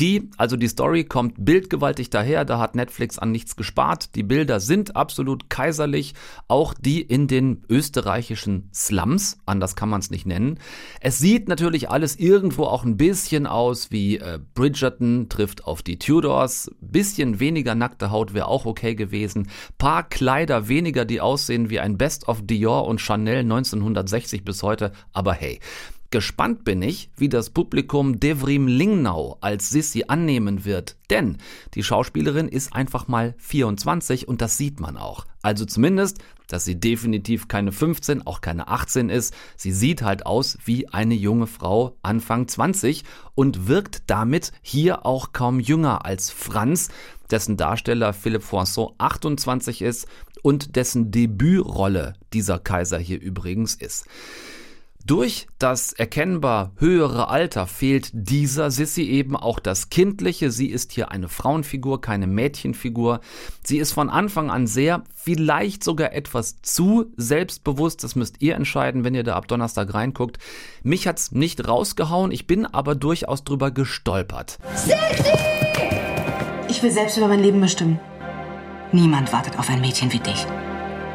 [0.01, 4.15] Die, also die Story kommt bildgewaltig daher, da hat Netflix an nichts gespart.
[4.15, 6.15] Die Bilder sind absolut kaiserlich,
[6.47, 10.61] auch die in den österreichischen Slums, anders kann man es nicht nennen.
[11.01, 15.99] Es sieht natürlich alles irgendwo auch ein bisschen aus wie äh, Bridgerton trifft auf die
[15.99, 16.71] Tudors.
[16.81, 19.49] Bisschen weniger nackte Haut wäre auch okay gewesen.
[19.79, 24.93] Paar Kleider weniger, die aussehen wie ein Best of Dior und Chanel 1960 bis heute,
[25.13, 25.59] aber hey.
[26.11, 31.37] Gespannt bin ich, wie das Publikum Devrim Lingnau als Sissy annehmen wird, denn
[31.75, 35.27] die Schauspielerin ist einfach mal 24 und das sieht man auch.
[35.43, 36.17] Also zumindest,
[36.47, 39.35] dass sie definitiv keine 15, auch keine 18 ist.
[39.59, 45.33] Sie sieht halt aus wie eine junge Frau Anfang 20 und wirkt damit hier auch
[45.35, 46.89] kaum jünger als Franz,
[47.31, 50.09] dessen Darsteller Philipp François 28 ist
[50.41, 54.07] und dessen Debütrolle dieser Kaiser hier übrigens ist.
[55.09, 60.51] Durch das erkennbar höhere Alter fehlt dieser Sissy eben auch das Kindliche.
[60.51, 63.21] Sie ist hier eine Frauenfigur, keine Mädchenfigur.
[63.65, 68.05] Sie ist von Anfang an sehr, vielleicht sogar etwas zu selbstbewusst.
[68.05, 70.39] Das müsst ihr entscheiden, wenn ihr da ab Donnerstag reinguckt.
[70.83, 74.59] Mich hat's nicht rausgehauen, ich bin aber durchaus drüber gestolpert.
[74.75, 74.93] Sissy!
[76.69, 77.99] Ich will selbst über mein Leben bestimmen.
[78.93, 80.45] Niemand wartet auf ein Mädchen wie dich.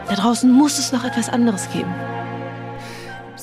[0.08, 1.94] Da draußen muss es noch etwas anderes geben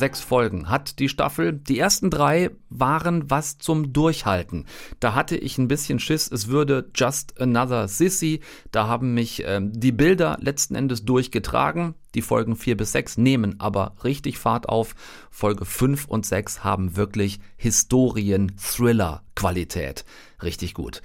[0.01, 1.53] sechs Folgen hat die Staffel.
[1.53, 4.67] Die ersten drei waren was zum Durchhalten.
[4.99, 8.41] Da hatte ich ein bisschen Schiss, es würde Just Another Sissy.
[8.73, 11.95] Da haben mich äh, die Bilder letzten Endes durchgetragen.
[12.15, 14.97] Die Folgen vier bis sechs nehmen aber richtig Fahrt auf.
[15.31, 20.05] Folge fünf und sechs haben wirklich Historien-Thriller-Qualität.
[20.43, 21.03] Richtig gut.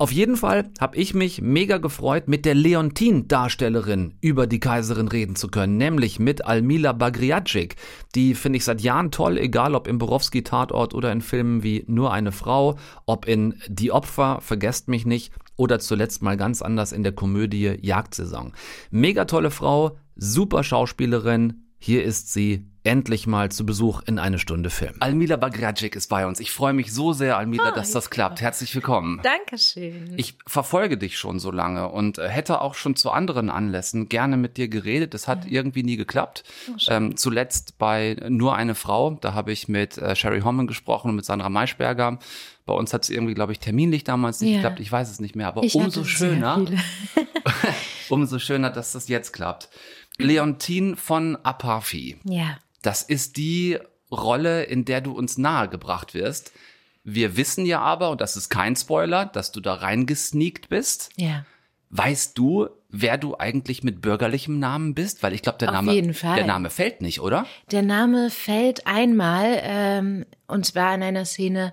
[0.00, 5.36] Auf jeden Fall habe ich mich mega gefreut, mit der Leontin-Darstellerin über die Kaiserin reden
[5.36, 7.76] zu können, nämlich mit Almila Bagriacic.
[8.14, 12.14] Die finde ich seit Jahren toll, egal ob im Borowski-Tatort oder in Filmen wie Nur
[12.14, 17.02] eine Frau, ob in Die Opfer, Vergesst mich nicht oder zuletzt mal ganz anders in
[17.02, 18.54] der Komödie Jagdsaison.
[18.90, 24.70] Mega tolle Frau, super Schauspielerin, hier ist sie endlich mal zu Besuch in eine Stunde
[24.70, 24.94] Film.
[25.00, 26.40] Almila Bagracic ist bei uns.
[26.40, 28.40] Ich freue mich so sehr, Almila, Oh, dass das klappt.
[28.40, 29.20] Herzlich willkommen.
[29.22, 30.14] Dankeschön.
[30.16, 34.36] Ich verfolge dich schon so lange und äh, hätte auch schon zu anderen Anlässen gerne
[34.38, 35.12] mit dir geredet.
[35.14, 36.44] Das hat irgendwie nie geklappt.
[36.70, 41.10] Oh, ähm, zuletzt bei Nur eine Frau, da habe ich mit äh, Sherry Homan gesprochen
[41.10, 42.18] und mit Sandra Maischberger.
[42.64, 44.56] Bei uns hat es irgendwie, glaube ich, terminlich damals nicht Ja.
[44.58, 44.80] geklappt.
[44.80, 46.78] Ich weiß es nicht mehr, aber Ich umso hatte sehr schöner, viele.
[48.08, 49.68] umso schöner, dass das jetzt klappt.
[50.20, 52.18] Leontine von Apafi.
[52.24, 52.58] Ja.
[52.82, 53.78] Das ist die
[54.10, 56.52] Rolle, in der du uns nahegebracht wirst.
[57.04, 61.10] Wir wissen ja aber, und das ist kein Spoiler, dass du da reingesneakt bist.
[61.16, 61.44] Ja.
[61.90, 65.22] Weißt du, wer du eigentlich mit bürgerlichem Namen bist?
[65.22, 67.46] Weil ich glaube, der Auf Name, der Name fällt nicht, oder?
[67.70, 71.72] Der Name fällt einmal, ähm, und zwar in einer Szene,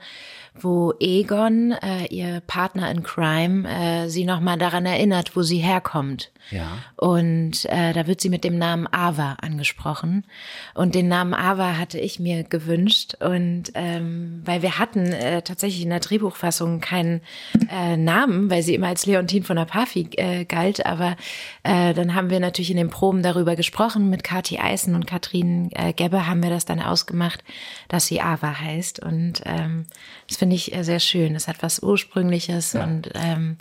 [0.64, 6.32] wo Egon, äh, ihr Partner in Crime, äh, sie nochmal daran erinnert, wo sie herkommt.
[6.52, 6.78] Ja.
[6.96, 10.26] Und äh, da wird sie mit dem Namen Ava angesprochen.
[10.74, 13.16] Und den Namen Ava hatte ich mir gewünscht.
[13.20, 17.22] Und ähm, weil wir hatten äh, tatsächlich in der Drehbuchfassung keinen
[17.70, 20.86] äh, Namen, weil sie immer als Leontine von Apafi äh, galt.
[20.86, 21.18] Aber
[21.64, 24.10] äh, dann haben wir natürlich in den Proben darüber gesprochen.
[24.10, 27.44] Mit Kati Eisen und Katrin äh, Gebbe haben wir das dann ausgemacht,
[27.90, 28.67] dass sie Ava heißt.
[29.04, 29.86] Und ähm,
[30.28, 31.36] das finde ich äh, sehr schön.
[31.36, 33.58] Es hat was Ursprüngliches und ähm,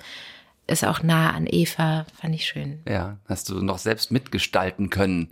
[0.66, 2.80] ist auch nah an Eva, fand ich schön.
[2.88, 5.30] Ja, hast du noch selbst mitgestalten können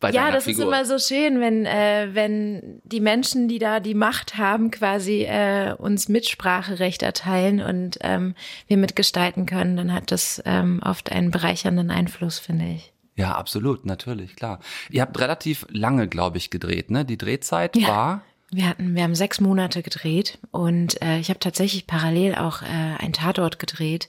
[0.00, 0.64] bei ja, das Figur.
[0.64, 5.22] ist immer so schön, wenn, äh, wenn die Menschen, die da die Macht haben, quasi
[5.24, 8.34] äh, uns Mitspracherecht erteilen und ähm,
[8.66, 12.92] wir mitgestalten können, dann hat das ähm, oft einen bereichernden Einfluss, finde ich.
[13.14, 14.60] ja, absolut, natürlich, klar.
[14.90, 17.06] Ihr habt relativ lange, glaube ich, gedreht, ne?
[17.06, 17.88] Die Drehzeit Ja.
[17.88, 18.22] war
[18.56, 22.96] Wir hatten, wir haben sechs Monate gedreht und äh, ich habe tatsächlich parallel auch äh,
[22.98, 24.08] ein Tatort gedreht.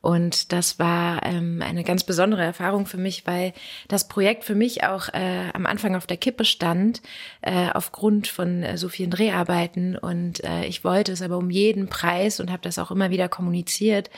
[0.00, 3.52] Und das war ähm, eine ganz besondere Erfahrung für mich, weil
[3.88, 7.02] das Projekt für mich auch äh, am Anfang auf der Kippe stand,
[7.40, 9.98] äh, aufgrund von äh, so vielen Dreharbeiten.
[9.98, 13.28] Und äh, ich wollte es aber um jeden Preis und habe das auch immer wieder
[13.28, 14.10] kommuniziert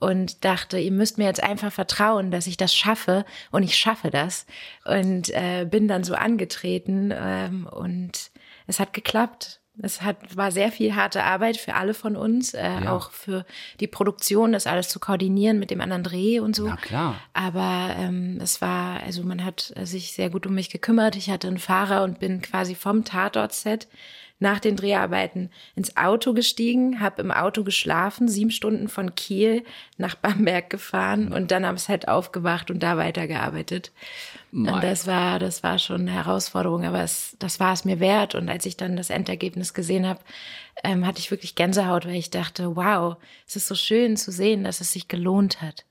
[0.00, 4.10] und dachte, ihr müsst mir jetzt einfach vertrauen, dass ich das schaffe und ich schaffe
[4.10, 4.44] das.
[4.84, 8.32] Und äh, bin dann so angetreten ähm, und
[8.66, 9.60] es hat geklappt.
[9.82, 12.92] Es hat, war sehr viel harte Arbeit für alle von uns, äh, Ja.
[12.92, 13.44] auch für
[13.80, 16.68] die Produktion, das alles zu koordinieren mit dem anderen Dreh und so.
[16.68, 17.16] Na klar.
[17.32, 21.16] Aber ähm, es war, also man hat sich sehr gut um mich gekümmert.
[21.16, 23.88] Ich hatte einen Fahrer und bin quasi vom Tatort-Set
[24.40, 29.64] nach den Dreharbeiten ins Auto gestiegen, habe im Auto geschlafen, sieben Stunden von Kiel
[29.96, 33.92] nach Bamberg gefahren und dann am Set aufgewacht und da weitergearbeitet.
[34.50, 34.72] Mei.
[34.72, 38.34] Und das war, das war schon eine Herausforderung, aber es, das war es mir wert.
[38.34, 40.20] Und als ich dann das Endergebnis gesehen habe,
[40.82, 43.16] ähm, hatte ich wirklich Gänsehaut, weil ich dachte, wow,
[43.46, 45.84] es ist so schön zu sehen, dass es sich gelohnt hat.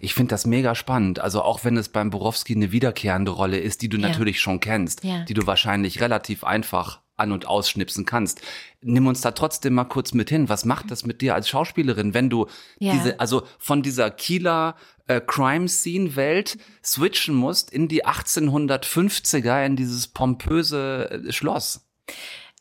[0.00, 1.20] Ich finde das mega spannend.
[1.20, 4.08] Also auch wenn es beim Borowski eine wiederkehrende Rolle ist, die du Ja.
[4.08, 5.24] natürlich schon kennst, Ja.
[5.24, 8.40] die du wahrscheinlich relativ einfach an- und ausschnipsen kannst.
[8.82, 10.48] Nimm uns da trotzdem mal kurz mit hin.
[10.48, 12.46] Was macht das mit dir als Schauspielerin, wenn du
[12.78, 12.92] Ja.
[12.92, 14.74] diese, also von dieser Kieler
[15.06, 21.86] äh, Crime-Scene-Welt switchen musst in die 1850er, in dieses pompöse äh, Schloss?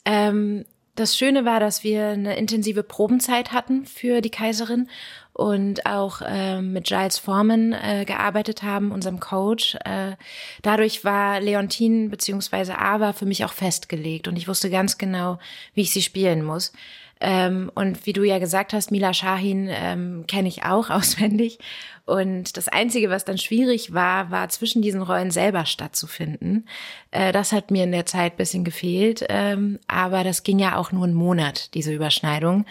[0.05, 0.65] Ähm,
[0.99, 4.89] das Schöne war, dass wir eine intensive Probenzeit hatten für die Kaiserin
[5.33, 9.75] und auch ähm, mit Giles Foreman äh, gearbeitet haben, unserem Coach.
[9.85, 10.17] Äh,
[10.61, 15.39] dadurch war Leontine beziehungsweise Ava für mich auch festgelegt und ich wusste ganz genau,
[15.73, 16.73] wie ich sie spielen muss.
[17.21, 21.59] Ähm, und wie du ja gesagt hast, Mila Shahin ähm, kenne ich auch auswendig.
[22.05, 26.67] Und das Einzige, was dann schwierig war, war zwischen diesen Rollen selber stattzufinden.
[27.11, 29.23] Äh, das hat mir in der Zeit bisschen gefehlt.
[29.29, 32.65] Ähm, aber das ging ja auch nur einen Monat, diese Überschneidung.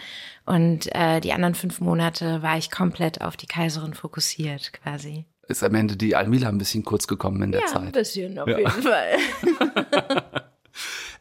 [0.45, 5.25] Und äh, die anderen fünf Monate war ich komplett auf die Kaiserin fokussiert, quasi.
[5.47, 7.81] Ist am Ende die Almila ein bisschen kurz gekommen in der ja, Zeit.
[7.81, 8.57] ein bisschen auf Ja.
[8.57, 9.17] jeden Fall.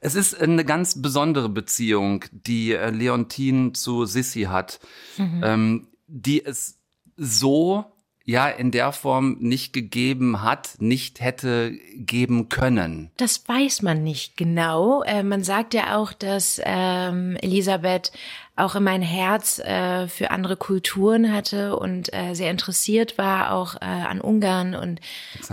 [0.01, 4.81] Es ist eine ganz besondere Beziehung, die äh, Leontine zu Sissy hat,
[5.17, 5.43] Mhm.
[5.45, 6.79] ähm, die es
[7.17, 7.85] so
[8.25, 13.11] ja in der Form nicht gegeben hat, nicht hätte geben können.
[13.17, 15.03] Das weiß man nicht genau.
[15.03, 18.13] Äh, man sagt ja auch, dass ähm, Elisabeth
[18.55, 23.77] auch immer ein Herz äh, für andere Kulturen hatte und äh, sehr interessiert war auch
[23.77, 25.01] äh, an Ungarn und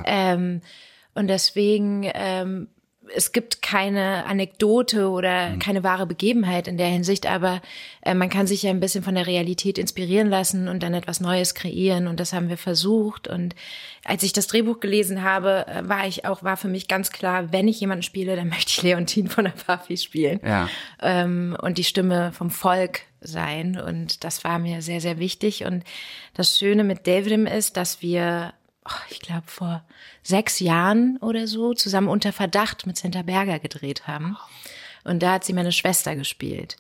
[0.06, 0.62] ähm,
[1.14, 2.68] und deswegen ähm,
[3.13, 5.60] es gibt keine Anekdote oder mhm.
[5.60, 7.62] keine wahre Begebenheit in der Hinsicht, aber
[8.02, 11.20] äh, man kann sich ja ein bisschen von der Realität inspirieren lassen und dann etwas
[11.20, 13.56] Neues kreieren und das haben wir versucht und
[14.04, 17.52] als ich das Drehbuch gelesen habe, äh, war ich auch, war für mich ganz klar,
[17.52, 20.39] wenn ich jemanden spiele, dann möchte ich Leontine von der Buffy spielen.
[20.44, 20.70] Ja.
[21.02, 25.84] Ähm, und die Stimme vom Volk sein und das war mir sehr, sehr wichtig und
[26.36, 28.54] das Schöne mit Davidem ist, dass wir
[29.10, 29.84] ich glaube, vor
[30.24, 34.38] sechs Jahren oder so zusammen unter Verdacht mit Santa Berger gedreht haben.
[35.04, 36.78] Und da hat sie meine Schwester gespielt.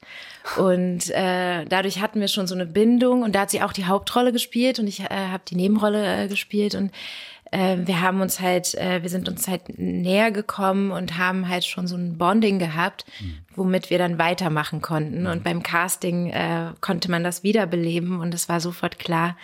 [0.57, 3.21] Und äh, dadurch hatten wir schon so eine Bindung.
[3.21, 6.27] Und da hat sie auch die Hauptrolle gespielt und ich äh, habe die Nebenrolle äh,
[6.27, 6.73] gespielt.
[6.73, 6.91] Und
[7.51, 11.65] äh, wir haben uns halt, äh, wir sind uns halt näher gekommen und haben halt
[11.65, 13.37] schon so ein Bonding gehabt, mhm.
[13.55, 15.21] womit wir dann weitermachen konnten.
[15.21, 15.27] Mhm.
[15.27, 19.37] Und beim Casting äh, konnte man das wiederbeleben und es war sofort klar,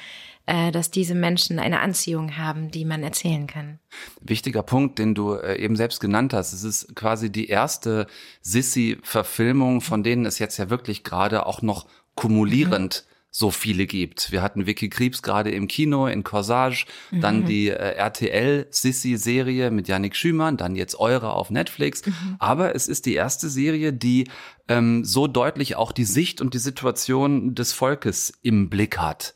[0.71, 3.79] dass diese Menschen eine Anziehung haben, die man erzählen kann.
[4.21, 6.53] Wichtiger Punkt, den du äh, eben selbst genannt hast.
[6.53, 8.07] Es ist quasi die erste
[8.41, 14.33] Sissy-Verfilmung, von denen es jetzt ja wirklich gerade auch noch kumulierend mhm so viele gibt.
[14.33, 17.21] Wir hatten Vicky Kriebs gerade im Kino in Corsage, mhm.
[17.21, 22.05] dann die äh, RTL Sissy Serie mit Yannick Schümann, dann jetzt eure auf Netflix.
[22.05, 22.35] Mhm.
[22.39, 24.27] Aber es ist die erste Serie, die
[24.67, 29.33] ähm, so deutlich auch die Sicht und die Situation des Volkes im Blick hat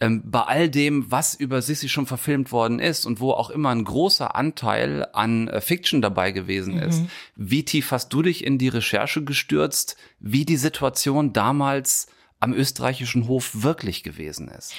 [0.00, 3.70] ähm, bei all dem, was über Sissy schon verfilmt worden ist und wo auch immer
[3.70, 6.82] ein großer Anteil an äh, Fiction dabei gewesen mhm.
[6.82, 7.02] ist,
[7.36, 12.08] wie tief hast du dich in die Recherche gestürzt, wie die Situation damals
[12.40, 14.74] am österreichischen Hof wirklich gewesen ist?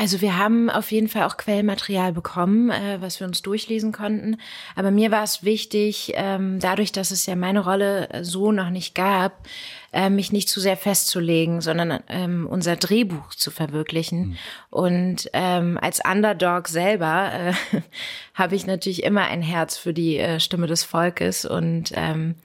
[0.00, 4.36] Also wir haben auf jeden Fall auch Quellmaterial bekommen, äh, was wir uns durchlesen konnten.
[4.76, 8.94] Aber mir war es wichtig, ähm, dadurch, dass es ja meine Rolle so noch nicht
[8.94, 9.48] gab,
[9.92, 14.20] äh, mich nicht zu sehr festzulegen, sondern ähm, unser Drehbuch zu verwirklichen.
[14.20, 14.36] Mhm.
[14.70, 17.52] Und ähm, als Underdog selber äh,
[18.34, 22.36] habe ich natürlich immer ein Herz für die äh, Stimme des Volkes und ähm,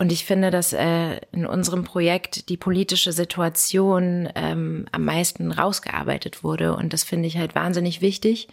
[0.00, 6.44] und ich finde, dass äh, in unserem Projekt die politische Situation ähm, am meisten rausgearbeitet
[6.44, 6.76] wurde.
[6.76, 8.46] Und das finde ich halt wahnsinnig wichtig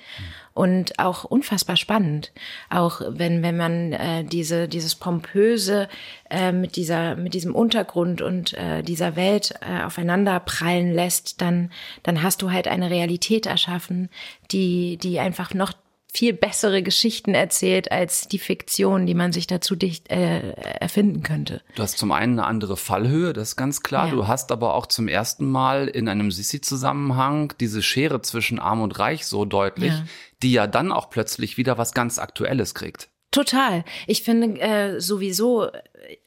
[0.56, 2.32] und auch unfassbar spannend.
[2.72, 5.88] Auch wenn, wenn man äh, diese, dieses Pompöse
[6.32, 11.72] äh, mit, dieser, mit diesem Untergrund und äh, dieser Welt äh, aufeinander prallen lässt, dann,
[12.02, 14.10] dann hast du halt eine Realität erschaffen,
[14.50, 15.74] die, die einfach noch
[16.16, 21.62] viel bessere Geschichten erzählt als die Fiktion, die man sich dazu dicht äh, erfinden könnte.
[21.76, 24.08] Du hast zum einen eine andere Fallhöhe, das ist ganz klar.
[24.08, 24.14] Ja.
[24.14, 28.98] Du hast aber auch zum ersten Mal in einem Sissi-Zusammenhang diese Schere zwischen Arm und
[28.98, 30.06] Reich so deutlich, ja.
[30.42, 33.10] die ja dann auch plötzlich wieder was ganz Aktuelles kriegt.
[33.36, 33.84] Total.
[34.08, 35.70] Ich finde äh, sowieso,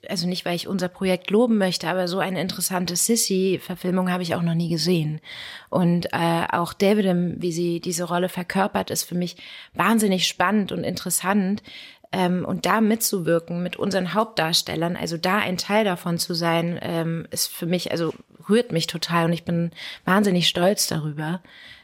[0.08, 4.34] also nicht, weil ich unser Projekt loben möchte, aber so eine interessante Sissy-Verfilmung habe ich
[4.34, 5.20] auch noch nie gesehen.
[5.68, 9.36] Und äh, auch David, wie sie diese Rolle verkörpert, ist für mich
[9.74, 11.62] wahnsinnig spannend und interessant.
[12.10, 17.26] Ähm, und da mitzuwirken mit unseren Hauptdarstellern, also da ein Teil davon zu sein, ähm,
[17.30, 18.14] ist für mich, also
[18.48, 19.72] rührt mich total und ich bin
[20.04, 21.42] wahnsinnig stolz darüber,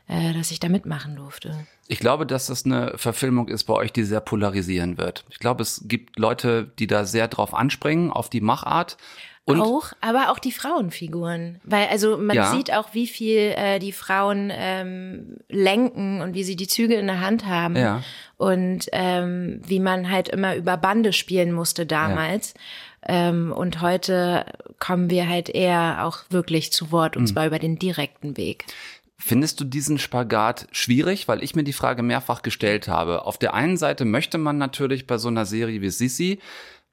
[0.08, 1.66] äh, dass ich da mitmachen durfte.
[1.86, 5.24] Ich glaube, dass das eine Verfilmung ist bei euch, die sehr polarisieren wird.
[5.28, 8.96] Ich glaube, es gibt Leute, die da sehr drauf anspringen, auf die Machart.
[9.46, 11.60] Und auch, aber auch die Frauenfiguren.
[11.64, 12.50] Weil, also man ja.
[12.50, 17.06] sieht auch, wie viel äh, die Frauen ähm, lenken und wie sie die Züge in
[17.06, 17.76] der Hand haben.
[17.76, 18.02] Ja.
[18.38, 22.54] Und ähm, wie man halt immer über Bande spielen musste damals.
[22.54, 22.60] Ja.
[23.06, 24.46] Ähm, und heute
[24.78, 27.26] kommen wir halt eher auch wirklich zu Wort, und mhm.
[27.26, 28.64] zwar über den direkten Weg.
[29.16, 31.28] Findest du diesen Spagat schwierig?
[31.28, 33.24] Weil ich mir die Frage mehrfach gestellt habe.
[33.24, 36.40] Auf der einen Seite möchte man natürlich bei so einer Serie wie Sissi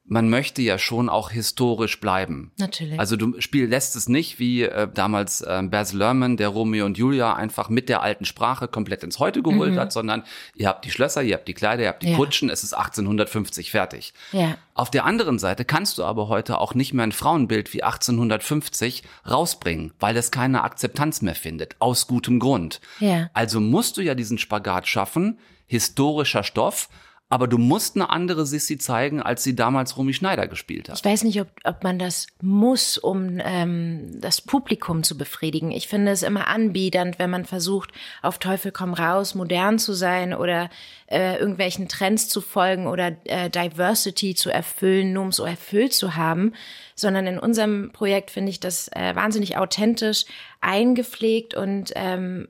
[0.03, 2.51] man möchte ja schon auch historisch bleiben.
[2.57, 2.99] Natürlich.
[2.99, 6.97] Also du Spiel lässt es nicht wie äh, damals äh, Baz Luhrmann, der Romeo und
[6.97, 9.79] Julia einfach mit der alten Sprache komplett ins Heute geholt mhm.
[9.79, 10.23] hat, sondern
[10.55, 12.17] ihr habt die Schlösser, ihr habt die Kleider, ihr habt die ja.
[12.17, 14.13] Kutschen, es ist 1850 fertig.
[14.31, 14.57] Ja.
[14.73, 19.03] Auf der anderen Seite kannst du aber heute auch nicht mehr ein Frauenbild wie 1850
[19.29, 22.81] rausbringen, weil es keine Akzeptanz mehr findet, aus gutem Grund.
[22.99, 23.29] Ja.
[23.33, 26.89] Also musst du ja diesen Spagat schaffen, historischer Stoff,
[27.31, 30.97] aber du musst eine andere Sissy zeigen, als sie damals Romy Schneider gespielt hat.
[30.97, 35.71] Ich weiß nicht, ob, ob man das muss, um ähm, das Publikum zu befriedigen.
[35.71, 37.91] Ich finde es immer anbiedernd, wenn man versucht,
[38.21, 40.69] auf Teufel komm raus, modern zu sein oder
[41.07, 46.17] äh, irgendwelchen Trends zu folgen oder äh, Diversity zu erfüllen, nur um so erfüllt zu
[46.17, 46.51] haben.
[46.95, 50.25] Sondern in unserem Projekt finde ich das äh, wahnsinnig authentisch,
[50.59, 52.49] eingepflegt und ähm,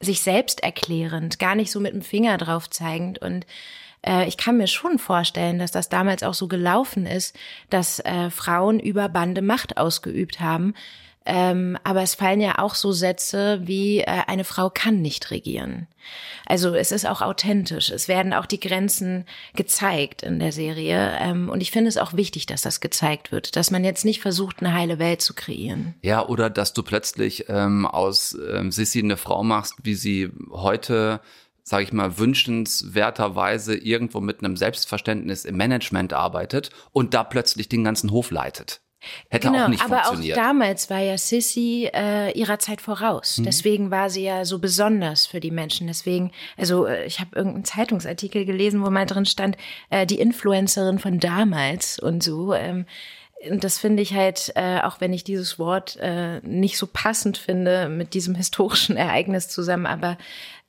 [0.00, 3.18] sich selbst erklärend, gar nicht so mit dem Finger drauf zeigend.
[3.18, 3.46] Und
[4.06, 7.36] äh, ich kann mir schon vorstellen, dass das damals auch so gelaufen ist,
[7.70, 10.74] dass äh, Frauen über Bande Macht ausgeübt haben.
[11.30, 15.86] Ähm, aber es fallen ja auch so Sätze wie äh, eine Frau kann nicht regieren.
[16.46, 17.90] Also es ist auch authentisch.
[17.90, 21.18] Es werden auch die Grenzen gezeigt in der Serie.
[21.20, 24.22] Ähm, und ich finde es auch wichtig, dass das gezeigt wird, dass man jetzt nicht
[24.22, 25.94] versucht, eine heile Welt zu kreieren.
[26.00, 31.20] Ja, oder dass du plötzlich ähm, aus ähm, Sissy eine Frau machst, wie sie heute
[31.62, 37.84] sage ich mal, wünschenswerterweise irgendwo mit einem Selbstverständnis im Management arbeitet und da plötzlich den
[37.84, 38.80] ganzen Hof leitet.
[39.30, 40.38] Hätte genau, auch nicht aber funktioniert.
[40.38, 43.38] auch damals war ja Sissy äh, ihrer Zeit voraus.
[43.38, 43.44] Mhm.
[43.44, 45.86] Deswegen war sie ja so besonders für die Menschen.
[45.86, 49.56] Deswegen, also äh, ich habe irgendeinen Zeitungsartikel gelesen, wo mal drin stand,
[49.90, 52.54] äh, die Influencerin von damals und so.
[52.54, 52.86] Ähm,
[53.50, 57.38] und das finde ich halt, äh, auch wenn ich dieses Wort äh, nicht so passend
[57.38, 60.18] finde mit diesem historischen Ereignis zusammen, aber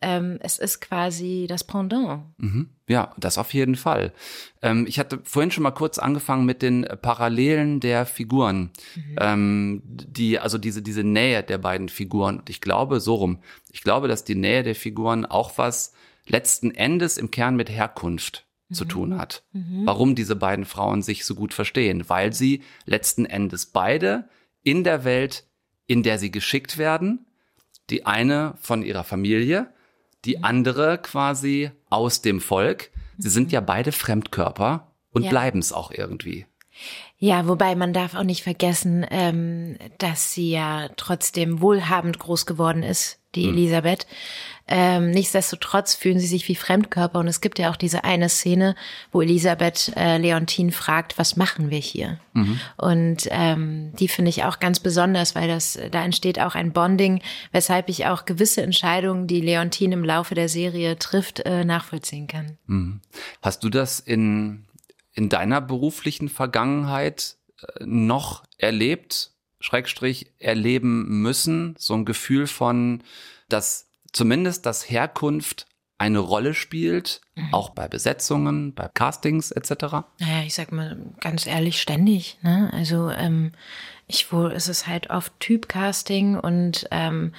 [0.02, 2.24] ähm, es ist quasi das Pendant.
[2.38, 2.70] Mhm.
[2.88, 4.14] Ja, das auf jeden Fall.
[4.62, 9.16] Ähm, ich hatte vorhin schon mal kurz angefangen mit den Parallelen der Figuren, Mhm.
[9.20, 12.40] ähm, die also diese diese Nähe der beiden Figuren.
[12.40, 13.40] Und ich glaube so rum.
[13.72, 15.94] Ich glaube, dass die Nähe der Figuren auch was
[16.28, 19.44] letzten Endes im Kern mit Herkunft zu tun hat.
[19.52, 19.86] Mhm.
[19.86, 24.30] Warum diese beiden Frauen sich so gut verstehen, weil sie letzten Endes beide
[24.64, 25.46] in der Welt,
[25.88, 27.26] in der sie geschickt werden,
[27.90, 29.74] die eine von ihrer Familie,
[30.26, 32.92] die andere quasi aus dem Volk.
[33.18, 35.30] Sie sind ja beide Fremdkörper und Ja.
[35.30, 36.46] bleiben es auch irgendwie.
[37.18, 42.84] Ja, wobei man darf auch nicht vergessen, ähm, dass sie ja trotzdem wohlhabend groß geworden
[42.84, 43.54] ist, die Hm.
[43.54, 44.08] Elisabeth.
[44.72, 48.76] Ähm, nichtsdestotrotz fühlen sie sich wie Fremdkörper und es gibt ja auch diese eine Szene,
[49.12, 52.20] wo Elisabeth äh, Leontine fragt, was machen wir hier?
[52.34, 52.60] Mhm.
[52.78, 57.22] Und ähm, die finde ich auch ganz besonders, weil das da entsteht auch ein Bonding,
[57.52, 62.60] weshalb ich auch gewisse Entscheidungen, die Leontine im Laufe der Serie trifft, äh, nachvollziehen kann.
[62.68, 63.02] Mhm.
[63.42, 64.66] Hast du das in,
[65.14, 71.76] in deiner beruflichen Vergangenheit äh, noch erlebt, Schrägstrich erleben müssen?
[71.78, 73.04] So ein Gefühl von,
[73.50, 75.68] dass zumindest das Herkunft
[76.00, 77.20] eine Rolle spielt,
[77.52, 79.72] auch bei Besetzungen, bei Castings etc.
[80.20, 82.38] Naja, ich sag mal ganz ehrlich, ständig.
[82.42, 82.70] Ne?
[82.74, 83.52] Also ähm,
[84.08, 87.34] ich wohl, es ist halt oft Typcasting und ähm,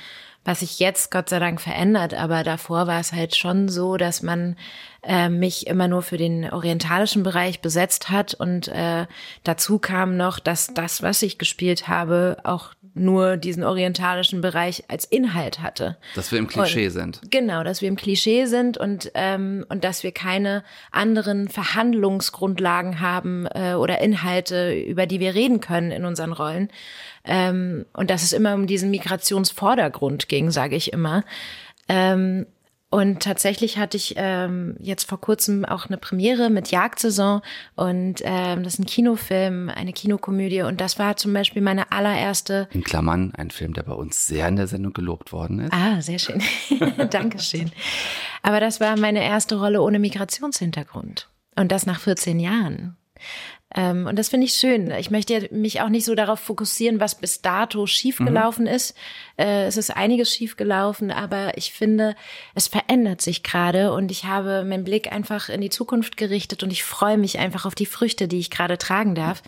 [0.51, 4.21] was sich jetzt Gott sei Dank verändert, aber davor war es halt schon so, dass
[4.21, 4.57] man
[5.05, 9.07] äh, mich immer nur für den orientalischen Bereich besetzt hat und äh,
[9.45, 15.05] dazu kam noch, dass das, was ich gespielt habe, auch nur diesen orientalischen Bereich als
[15.05, 15.97] Inhalt hatte.
[16.17, 17.21] Dass wir im Klischee Und- sind.
[17.31, 23.47] Genau, dass wir im Klischee sind und, ähm, und dass wir keine anderen Verhandlungsgrundlagen haben
[23.47, 26.71] äh, oder Inhalte, über die wir reden können in unseren Rollen.
[27.25, 31.25] Ähm, und dass es immer um diesen Migrationsvordergrund ging, sage ich immer.
[31.89, 32.47] Ähm,
[32.93, 37.41] und tatsächlich hatte ich ähm, jetzt vor kurzem auch eine Premiere mit Jagdsaison
[37.77, 42.69] und ähm, das ist ein Kinofilm, eine Kinokomödie und das war zum Beispiel meine allererste
[42.73, 45.73] In Klammern, ein Film, der bei uns sehr in der Sendung gelobt worden ist.
[45.73, 46.43] Ah, sehr schön.
[47.11, 47.71] Dankeschön.
[48.43, 51.29] Aber das war meine erste Rolle ohne Migrationshintergrund.
[51.55, 52.97] Und das nach 14 Jahren.
[53.75, 54.91] Ähm, und das finde ich schön.
[54.91, 58.97] Ich möchte mich auch nicht so darauf fokussieren, was bis dato schiefgelaufen ist.
[59.37, 62.17] Äh, es ist einiges schiefgelaufen, aber ich finde,
[62.55, 66.73] es verändert sich gerade und ich habe meinen Blick einfach in die Zukunft gerichtet und
[66.73, 69.43] ich freue mich einfach auf die Früchte, die ich gerade tragen darf.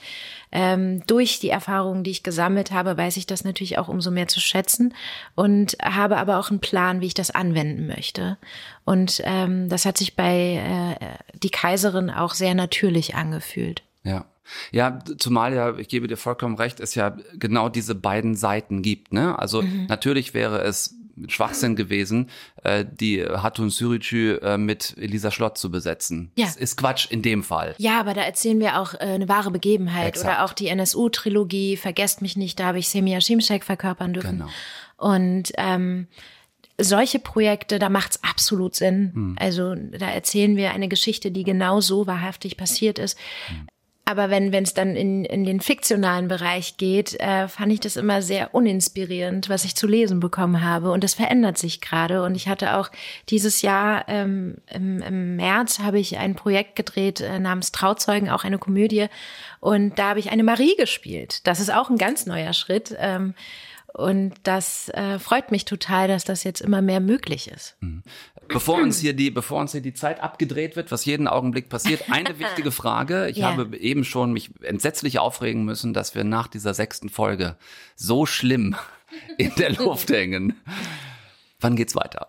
[0.52, 4.28] Ähm, durch die Erfahrungen, die ich gesammelt habe, weiß ich das natürlich auch umso mehr
[4.28, 4.94] zu schätzen
[5.34, 8.36] und habe aber auch einen Plan, wie ich das anwenden möchte.
[8.84, 13.82] Und ähm, das hat sich bei äh, die Kaiserin auch sehr natürlich angefühlt.
[14.04, 14.26] Ja.
[14.72, 19.12] Ja, zumal ja, ich gebe dir vollkommen recht, es ja genau diese beiden Seiten gibt.
[19.12, 19.38] Ne?
[19.38, 19.86] Also Mhm.
[19.88, 20.96] natürlich wäre es
[21.28, 22.28] Schwachsinn gewesen,
[22.64, 26.32] äh, die Hatun Sürücü äh, mit Elisa Schlott zu besetzen.
[26.36, 26.46] Ja.
[26.46, 27.74] Das ist Quatsch in dem Fall.
[27.78, 30.28] Ja, aber da erzählen wir auch äh, eine wahre Begebenheit Exakt.
[30.38, 34.38] oder auch die NSU-Trilogie, Vergesst mich nicht, da habe ich Semia Shimshek verkörpern dürfen.
[34.38, 34.50] Genau.
[34.96, 36.08] Und ähm,
[36.80, 39.10] solche Projekte, da macht's absolut Sinn.
[39.14, 39.36] Hm.
[39.38, 43.18] Also da erzählen wir eine Geschichte, die genau so wahrhaftig passiert ist.
[43.48, 43.66] Hm.
[44.04, 48.20] Aber wenn es dann in, in den fiktionalen Bereich geht, äh, fand ich das immer
[48.20, 50.90] sehr uninspirierend, was ich zu lesen bekommen habe.
[50.90, 52.24] Und das verändert sich gerade.
[52.24, 52.90] Und ich hatte auch
[53.28, 58.42] dieses Jahr ähm, im, im März habe ich ein Projekt gedreht äh, namens Trauzeugen, auch
[58.42, 59.06] eine Komödie.
[59.60, 61.46] Und da habe ich eine Marie gespielt.
[61.46, 62.96] Das ist auch ein ganz neuer Schritt.
[62.98, 63.34] Ähm,
[63.94, 67.76] und das äh, freut mich total, dass das jetzt immer mehr möglich ist.
[68.48, 72.10] Bevor uns hier die, bevor uns hier die Zeit abgedreht wird, was jeden Augenblick passiert,
[72.10, 73.28] eine wichtige Frage.
[73.28, 73.48] Ich Ja.
[73.56, 77.56] habe eben schon mich entsetzlich aufregen müssen, dass wir nach dieser sechsten Folge
[77.96, 78.76] so schlimm
[79.38, 80.54] in der Luft hängen.
[81.60, 82.28] Wann geht's weiter?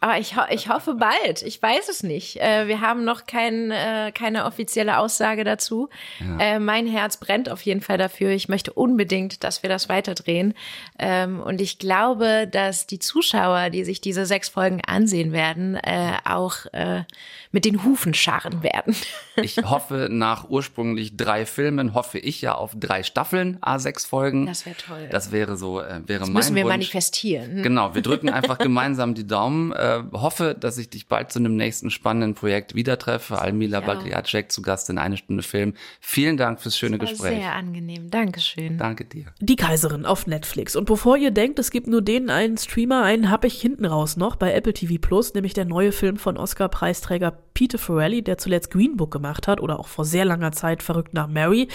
[0.00, 1.42] Aber ich, ho ich hoffe bald.
[1.42, 2.40] Ich weiß es nicht.
[2.40, 5.90] Äh, wir haben noch kein, äh, keine offizielle Aussage dazu.
[6.20, 6.38] Ja.
[6.38, 8.30] Äh, mein Herz brennt auf jeden Fall dafür.
[8.30, 10.54] Ich möchte unbedingt, dass wir das weiterdrehen.
[10.98, 16.12] Ähm, und ich glaube, dass die Zuschauer, die sich diese sechs Folgen ansehen werden, äh,
[16.24, 17.04] auch äh,
[17.52, 18.96] mit den Hufen scharren werden.
[19.36, 24.46] ich hoffe, nach ursprünglich drei Filmen, hoffe ich ja auf drei Staffeln, A6 Folgen.
[24.46, 25.08] Das wäre toll.
[25.10, 26.72] Das wäre so, äh, wäre das mein müssen wir Wunsch.
[26.72, 27.62] manifestieren.
[27.62, 29.72] Genau, wir drücken einfach gemeinsam die Daumen.
[29.90, 33.38] Äh, hoffe, dass ich dich bald zu einem nächsten spannenden Projekt wieder treffe.
[33.40, 35.74] Almila Bagriacek zu Gast in eine Stunde Film.
[36.00, 37.42] Vielen Dank fürs schöne das war Gespräch.
[37.42, 38.10] Sehr angenehm.
[38.10, 38.78] Dankeschön.
[38.78, 39.26] Danke dir.
[39.40, 40.76] Die Kaiserin auf Netflix.
[40.76, 44.16] Und bevor ihr denkt, es gibt nur den einen Streamer, einen habe ich hinten raus
[44.16, 48.70] noch bei Apple TV Plus, nämlich der neue Film von Oscar-Preisträger Peter Farrelly, der zuletzt
[48.70, 51.68] Green Book gemacht hat oder auch vor sehr langer Zeit verrückt nach Mary.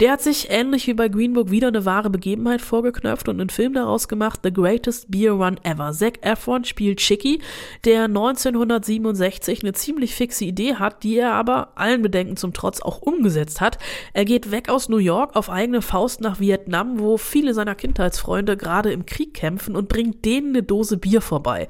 [0.00, 3.50] Der hat sich ähnlich wie bei Green Book wieder eine wahre Begebenheit vorgeknöpft und einen
[3.50, 5.92] Film daraus gemacht, The Greatest Beer Run Ever.
[5.92, 7.40] Zac Efron spielt Chicky,
[7.84, 13.00] der 1967 eine ziemlich fixe Idee hat, die er aber allen Bedenken zum Trotz auch
[13.00, 13.78] umgesetzt hat.
[14.12, 18.56] Er geht weg aus New York auf eigene Faust nach Vietnam, wo viele seiner Kindheitsfreunde
[18.56, 21.68] gerade im Krieg kämpfen und bringt denen eine Dose Bier vorbei.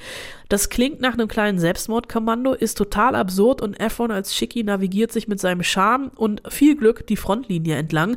[0.49, 5.28] Das klingt nach einem kleinen Selbstmordkommando, ist total absurd und Efron als Chicky navigiert sich
[5.28, 8.16] mit seinem Charme und viel Glück die Frontlinie entlang,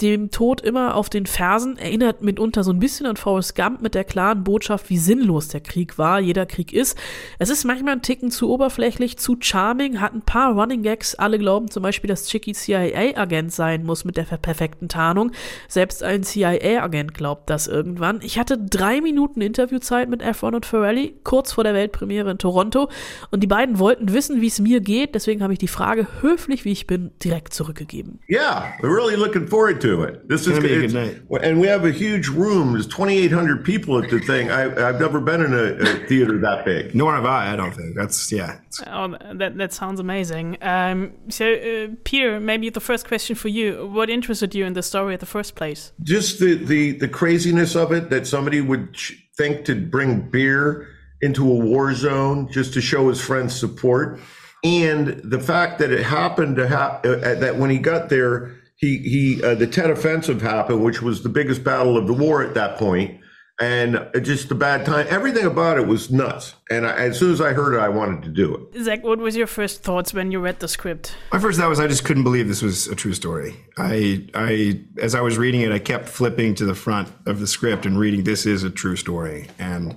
[0.00, 3.94] dem Tod immer auf den Fersen, erinnert mitunter so ein bisschen an Forrest Gump mit
[3.94, 6.98] der klaren Botschaft, wie sinnlos der Krieg war, jeder Krieg ist.
[7.38, 11.38] Es ist manchmal ein Ticken zu oberflächlich, zu charming, hat ein paar Running Gags, alle
[11.38, 15.32] glauben zum Beispiel, dass Chicky CIA-Agent sein muss mit der perfekten Tarnung.
[15.66, 18.20] Selbst ein CIA-Agent glaubt das irgendwann.
[18.22, 22.90] Ich hatte drei Minuten Interviewzeit mit Efron und Ferrelli, kurz vor der Weltpremiere in Toronto,
[23.30, 26.66] und die beiden wollten wissen, wie es mir geht, deswegen habe ich die Frage, höflich
[26.66, 28.20] wie ich bin, direkt zurückgegeben.
[28.28, 30.28] Yeah, we're really looking forward to it.
[30.28, 31.42] This is gonna be a good night.
[31.42, 32.72] and we have a huge room.
[32.72, 34.50] There's 2,800 people at the thing.
[34.50, 36.94] I, I've never been in a, a theater that big.
[36.94, 37.52] Nor have I.
[37.52, 38.58] I don't think that's yeah.
[38.86, 40.58] Oh, that that sounds amazing.
[40.62, 44.82] Um, so, uh, Peter, maybe the first question for you: What interested you in the
[44.82, 45.92] story at the first place?
[46.02, 50.88] Just the the the craziness of it that somebody would ch- think to bring beer
[51.22, 54.20] into a war zone just to show his friends support,
[54.64, 58.98] and the fact that it happened to have uh, that when he got there, he
[58.98, 62.54] he uh, the Tet Offensive happened, which was the biggest battle of the war at
[62.54, 63.20] that point,
[63.58, 65.06] and uh, just the bad time.
[65.08, 66.54] Everything about it was nuts.
[66.70, 68.82] And I, as soon as I heard it, I wanted to do it.
[68.82, 71.16] Zach, what was your first thoughts when you read the script?
[71.32, 73.56] My first thought was I just couldn't believe this was a true story.
[73.78, 77.46] I, I, as I was reading it, I kept flipping to the front of the
[77.46, 79.96] script and reading, "This is a true story." And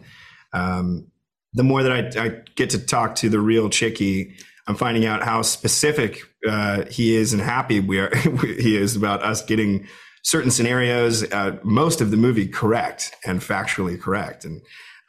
[0.54, 1.08] um,
[1.54, 4.36] the more that I, I, get to talk to the real Chicky,
[4.70, 8.16] I'm finding out how specific uh, he is and happy we are.
[8.42, 9.88] he is about us getting
[10.24, 14.62] certain scenarios, uh, most of the movie correct and factually correct, and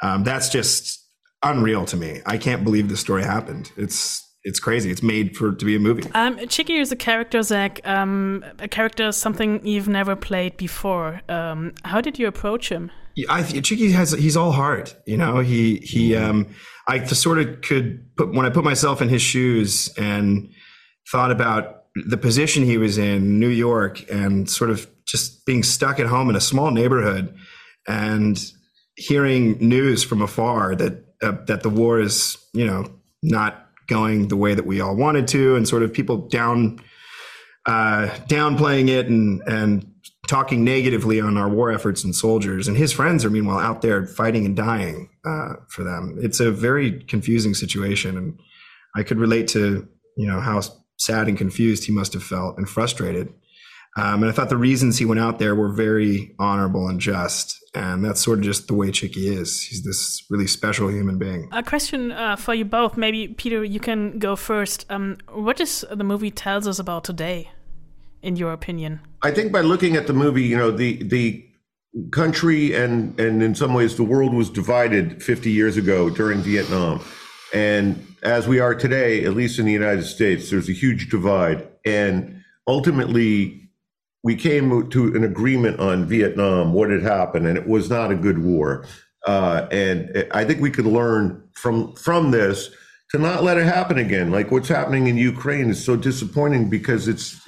[0.02, 1.06] um, that's just
[1.42, 2.22] unreal to me.
[2.24, 3.70] I can't believe this story happened.
[3.76, 4.90] It's it's crazy.
[4.90, 6.10] It's made for to be a movie.
[6.14, 7.80] Um, Chicky is a character, Zach.
[7.84, 11.20] Um, a character, something you've never played before.
[11.28, 12.90] Um, how did you approach him?
[13.28, 14.96] I Chicky has he's all heart.
[15.06, 16.16] You know, he he.
[16.16, 16.46] Um,
[16.88, 20.50] I sort of could put when I put myself in his shoes and
[21.10, 25.98] thought about the position he was in, New York, and sort of just being stuck
[25.98, 27.34] at home in a small neighborhood
[27.88, 28.52] and
[28.96, 32.86] hearing news from afar that uh, that the war is, you know,
[33.22, 36.80] not going the way that we all wanted to, and sort of people down
[37.66, 39.86] uh, downplaying it and and
[40.28, 42.68] talking negatively on our war efforts and soldiers.
[42.68, 46.18] And his friends are meanwhile out there fighting and dying uh, for them.
[46.20, 48.40] It's a very confusing situation, and
[48.96, 50.62] I could relate to you know how
[50.98, 53.32] sad and confused he must have felt and frustrated.
[53.96, 57.56] Um, and I thought the reasons he went out there were very honorable and just.
[57.74, 59.60] And that's sort of just the way Chicky is.
[59.60, 61.48] He's this really special human being.
[61.52, 62.96] A question uh, for you both.
[62.96, 64.86] Maybe, Peter, you can go first.
[64.90, 67.50] Um, what does the movie tells us about today,
[68.22, 69.00] in your opinion?
[69.22, 71.46] I think by looking at the movie, you know, the the
[72.12, 77.00] country and and in some ways the world was divided 50 years ago during Vietnam.
[77.52, 81.66] And as we are today, at least in the United States, there's a huge divide.
[81.84, 83.70] And ultimately,
[84.22, 88.14] we came to an agreement on Vietnam, what had happened, and it was not a
[88.14, 88.84] good war.
[89.26, 92.70] Uh, and I think we could learn from from this
[93.10, 94.30] to not let it happen again.
[94.30, 97.40] Like what's happening in Ukraine is so disappointing because it's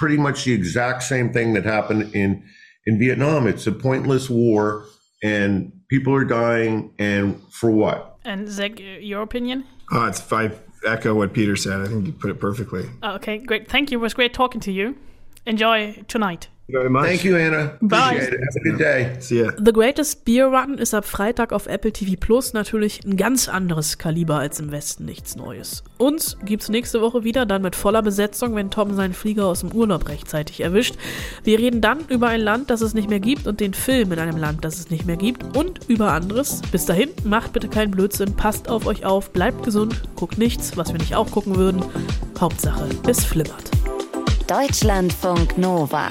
[0.00, 2.42] pretty much the exact same thing that happened in
[2.86, 3.46] in Vietnam.
[3.46, 4.86] It's a pointless war,
[5.22, 8.16] and people are dying, and for what?
[8.24, 9.64] And Zach, your opinion?
[9.92, 10.52] Oh, it's I
[10.86, 11.82] echo what Peter said.
[11.82, 12.88] I think you put it perfectly.
[13.04, 13.68] Okay, great.
[13.68, 13.98] Thank you.
[13.98, 14.96] It was great talking to you.
[15.44, 16.48] Enjoy tonight.
[16.70, 17.04] Very much.
[17.04, 17.76] Thank you, Anna.
[17.80, 17.98] Bye.
[17.98, 18.40] Appreciate it.
[18.40, 19.16] Have a good day.
[19.20, 19.52] See ya.
[19.56, 23.98] The Greatest Beer Run ist ab Freitag auf Apple TV Plus natürlich ein ganz anderes
[23.98, 25.82] Kaliber als im Westen nichts Neues.
[25.98, 29.72] Uns gibt's nächste Woche wieder, dann mit voller Besetzung, wenn Tom seinen Flieger aus dem
[29.72, 30.96] Urlaub rechtzeitig erwischt.
[31.44, 34.18] Wir reden dann über ein Land, das es nicht mehr gibt und den Film in
[34.18, 36.62] einem Land, das es nicht mehr gibt und über anderes.
[36.72, 40.92] Bis dahin, macht bitte keinen Blödsinn, passt auf euch auf, bleibt gesund, guckt nichts, was
[40.92, 41.82] wir nicht auch gucken würden.
[42.38, 43.70] Hauptsache, es flimmert.
[44.48, 46.10] Deutschlandfunk Nova.